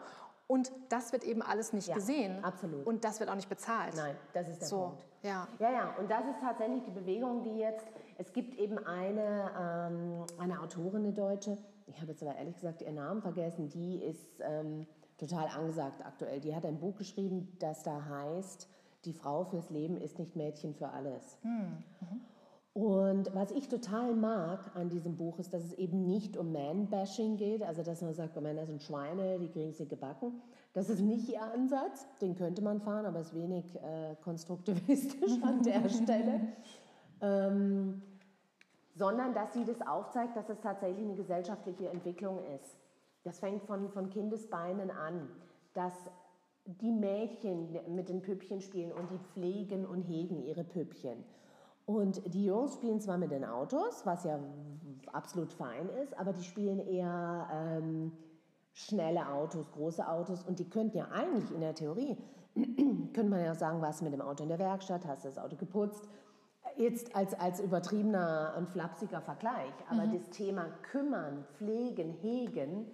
[0.47, 2.45] Und das wird eben alles nicht Ja, gesehen.
[2.45, 2.85] absolut.
[2.87, 3.95] Und das wird auch nicht bezahlt.
[3.97, 5.05] Nein, das ist der So, Punkt.
[5.23, 5.47] ja.
[5.61, 7.87] Ja, ja, und das ist tatsächlich die Bewegung, die jetzt,
[8.19, 12.83] es gibt eben eine, ähm, eine Autorin, eine Deutsche, ich habe jetzt aber ehrlich gesagt
[12.83, 14.87] ihren Namen vergessen, die ist ähm,
[15.21, 16.41] total angesagt aktuell.
[16.41, 18.69] Die hat ein Buch geschrieben, das da heißt,
[19.05, 21.39] die Frau fürs Leben ist nicht Mädchen für alles.
[22.73, 27.37] Und was ich total mag an diesem Buch ist, dass es eben nicht um Man-Bashing
[27.37, 30.41] geht, also dass man sagt, oh, Männer sind Schweine, die kriegen sie gebacken.
[30.73, 35.63] Das ist nicht ihr Ansatz, den könnte man fahren, aber ist wenig äh, konstruktivistisch an
[35.63, 36.41] der Stelle.
[37.21, 38.03] Ähm,
[38.95, 42.80] sondern dass sie das aufzeigt, dass es tatsächlich eine gesellschaftliche Entwicklung ist.
[43.25, 45.29] Das fängt von, von Kindesbeinen an,
[45.75, 45.93] dass
[46.65, 51.25] die Mädchen mit den Püppchen spielen und die pflegen und hegen ihre Püppchen.
[51.87, 54.39] Und die Jungs spielen zwar mit den Autos, was ja
[55.13, 58.13] absolut fein ist, aber die spielen eher ähm,
[58.73, 60.45] schnelle Autos, große Autos.
[60.45, 62.17] Und die könnten ja eigentlich in der Theorie,
[62.55, 65.39] könnte man ja sagen, warst du mit dem Auto in der Werkstatt, hast du das
[65.39, 66.09] Auto geputzt,
[66.77, 72.87] Jetzt als, als übertriebener und flapsiger Vergleich, aber das Thema kümmern, pflegen, hegen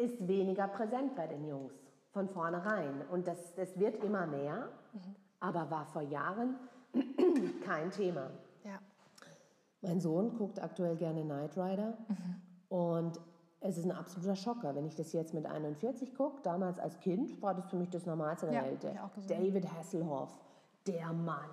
[0.00, 1.72] ist weniger präsent bei den Jungs
[2.12, 3.02] von vornherein.
[3.10, 4.68] Und das, das wird immer mehr,
[5.38, 6.56] aber war vor Jahren
[7.64, 8.30] kein Thema.
[8.64, 8.78] Ja.
[9.82, 11.96] Mein Sohn guckt aktuell gerne Knight Rider
[12.68, 13.20] und
[13.60, 16.40] es ist ein absoluter Schocker, wenn ich das jetzt mit 41 gucke.
[16.42, 18.84] Damals als Kind war das für mich das Normalste der Ja, Welt.
[19.28, 20.30] David Hasselhoff,
[20.86, 21.50] der Mann.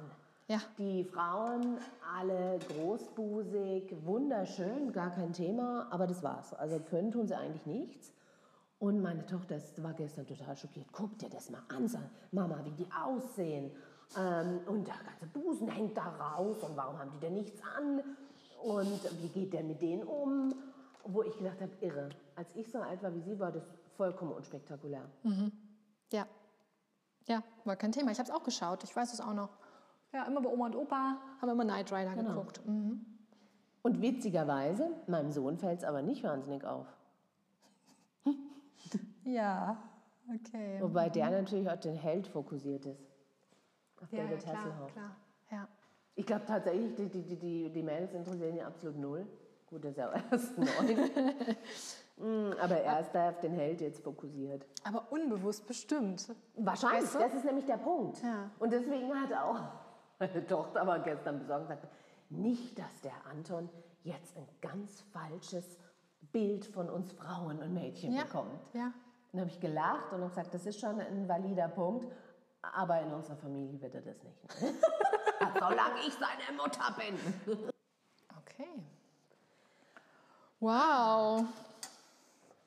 [0.48, 0.60] Ja.
[0.78, 1.78] Die Frauen
[2.18, 6.54] alle großbusig, wunderschön, gar kein Thema, aber das war's.
[6.54, 8.14] Also können tun sie eigentlich nichts.
[8.80, 10.88] Und meine Tochter ist, war gestern total schockiert.
[10.92, 13.72] Guck dir das mal an, sag, Mama, wie die aussehen.
[14.18, 18.02] Ähm, und der ganze Busen hängt da raus und warum haben die denn nichts an?
[18.64, 20.54] Und wie geht der mit denen um?
[21.04, 22.10] Wo ich gedacht habe, irre.
[22.36, 23.64] Als ich so alt war wie sie, war das
[23.96, 25.02] vollkommen unspektakulär.
[26.12, 26.26] Ja.
[27.28, 28.12] Ja, war kein Thema.
[28.12, 28.84] Ich habe es auch geschaut.
[28.84, 29.50] Ich weiß es auch noch.
[30.14, 32.30] Ja, immer bei Oma und Opa haben wir immer Knight Rider Genau.
[32.30, 32.66] geguckt.
[32.66, 33.06] Mhm.
[33.82, 36.88] Und witzigerweise, meinem Sohn fällt es aber nicht wahnsinnig auf.
[39.28, 39.78] Ja,
[40.34, 40.78] okay.
[40.82, 43.02] Wobei der natürlich auf den Held fokussiert ist.
[44.02, 44.92] Auf Ja, ja, David klar, Hasselhoff.
[44.94, 45.16] klar.
[45.52, 45.68] Ja.
[46.16, 49.28] Ich glaube tatsächlich, die, die, die, die, die Mädels interessieren ihn absolut null.
[49.70, 51.10] Gut, das ist ja auch erst neun.
[52.18, 54.66] Mm, Aber er ist da auf den Held jetzt fokussiert.
[54.86, 56.34] Aber unbewusst bestimmt.
[56.56, 57.20] Wahrscheinlich, Weißt du?
[57.20, 58.24] das ist nämlich der Punkt.
[58.24, 58.50] Ja.
[58.60, 59.62] Und deswegen hat auch
[60.20, 61.88] meine Tochter aber gestern besorgt gesagt,
[62.30, 63.70] nicht, dass der Anton
[64.04, 65.78] jetzt ein ganz falsches
[66.32, 68.24] Bild von uns Frauen und Mädchen Ja.
[68.24, 68.60] bekommt.
[68.74, 68.92] Ja.
[69.32, 72.08] Dann habe ich gelacht und habe gesagt, das ist schon ein valider Punkt,
[72.62, 74.38] aber in unserer Familie wird er das nicht.
[75.60, 77.60] Solange ich seine Mutter bin.
[78.40, 78.70] Okay.
[80.60, 81.46] Wow.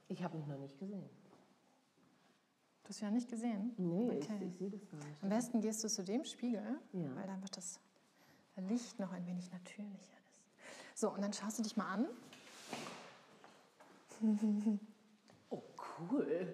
[0.08, 1.08] Ich habe mich noch nicht gesehen.
[2.84, 3.74] Du hast ihn ja nicht gesehen.
[3.76, 4.36] Nee, Okay.
[4.40, 5.22] ich, ich sehe das gar nicht.
[5.22, 7.14] Am besten gehst du zu dem Spiegel, Ja.
[7.16, 7.80] weil dann wird das
[8.56, 11.00] Licht noch ein wenig natürlicher ist.
[11.00, 12.06] So, und dann schaust du dich mal an.
[16.10, 16.52] Cool.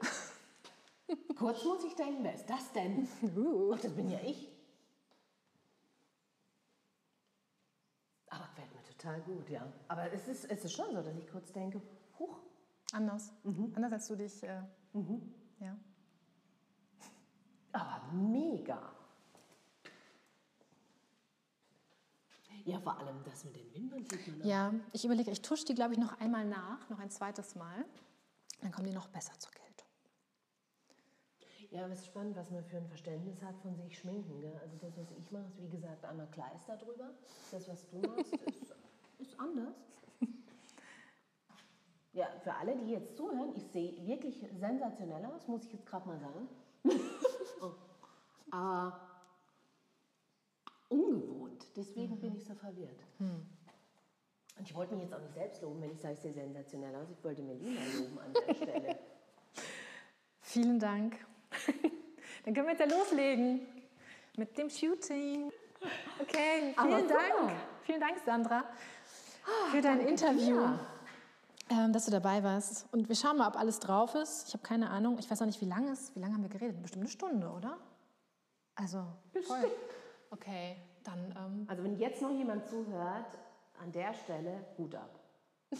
[1.38, 3.06] Kurz muss ich denken, wer ist das denn?
[3.36, 3.72] Uh.
[3.74, 4.48] Ach, das bin ja ich.
[8.28, 9.72] Aber gefällt mir total gut, ja.
[9.88, 11.80] Aber es ist, es ist schon so, dass ich kurz denke,
[12.18, 12.40] huch,
[12.92, 13.32] Anders.
[13.74, 14.42] Anders als du dich.
[14.42, 14.62] Äh,
[15.60, 15.76] Ja.
[17.72, 18.92] aber mega.
[22.64, 24.44] Ja, vor allem das mit den Wimpern sieht man auch.
[24.44, 27.84] Ja, ich überlege, ich tusche die, glaube ich, noch einmal nach, noch ein zweites Mal.
[28.60, 29.86] Dann kommen die noch besser zur Geltung.
[31.70, 34.40] Ja, aber es ist spannend, was man für ein Verständnis hat von sich schminken.
[34.40, 34.58] Gell?
[34.62, 37.10] Also das, was ich mache, ist wie gesagt einmal Kleister drüber.
[37.50, 38.74] Das, was du machst, ist,
[39.18, 39.74] ist anders.
[42.16, 46.08] Ja, für alle, die jetzt zuhören, ich sehe wirklich sensationell aus, muss ich jetzt gerade
[46.08, 46.48] mal sagen.
[47.60, 47.72] oh.
[48.50, 48.98] Aber
[50.88, 53.04] ungewohnt, deswegen bin ich so verwirrt.
[54.58, 56.94] Und ich wollte mich jetzt auch nicht selbst loben, wenn ich sage, ich sehe sensationell
[56.96, 57.08] aus.
[57.10, 58.98] Ich wollte Melina loben an der Stelle.
[60.40, 61.16] Vielen Dank.
[62.44, 63.60] Dann können wir jetzt ja loslegen
[64.36, 65.50] mit dem Shooting.
[66.20, 67.08] Okay, Aber vielen.
[67.08, 67.52] Dank.
[67.82, 68.64] Vielen Dank, Sandra,
[69.70, 70.60] für dein Interview.
[70.60, 70.80] dir.
[71.68, 72.86] Ähm, dass du dabei warst.
[72.92, 74.48] Und wir schauen mal, ob alles drauf ist.
[74.48, 75.18] Ich habe keine Ahnung.
[75.18, 76.14] Ich weiß auch nicht, wie lange es.
[76.14, 76.80] Wie lange haben wir geredet?
[76.80, 77.76] Bestimmt eine Stunde, oder?
[78.76, 79.04] Also,
[79.46, 79.70] voll.
[80.30, 83.36] Okay, dann ähm, Also wenn jetzt noch jemand zuhört,
[83.82, 85.20] an der Stelle Hut ab.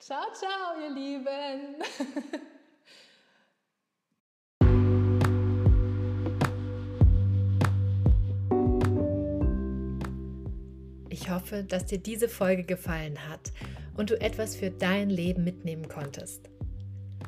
[0.00, 1.82] ciao, ciao, ihr Lieben.
[11.12, 13.52] Ich hoffe, dass dir diese Folge gefallen hat
[13.96, 16.48] und du etwas für dein Leben mitnehmen konntest.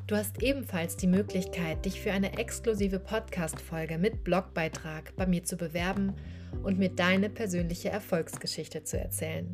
[0.06, 5.56] Du hast ebenfalls die Möglichkeit, dich für eine exklusive Podcast-Folge mit Blogbeitrag bei mir zu
[5.56, 6.14] bewerben
[6.62, 9.50] und mir deine persönliche Erfolgsgeschichte zu erzählen.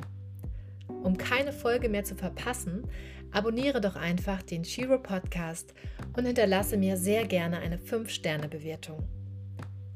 [1.02, 2.82] Um keine Folge mehr zu verpassen,
[3.30, 5.74] abonniere doch einfach den Shiro Podcast
[6.16, 9.06] und hinterlasse mir sehr gerne eine 5-Sterne-Bewertung.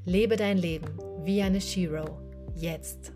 [0.05, 2.20] Lebe dein Leben wie eine Shiro.
[2.55, 3.12] Jetzt.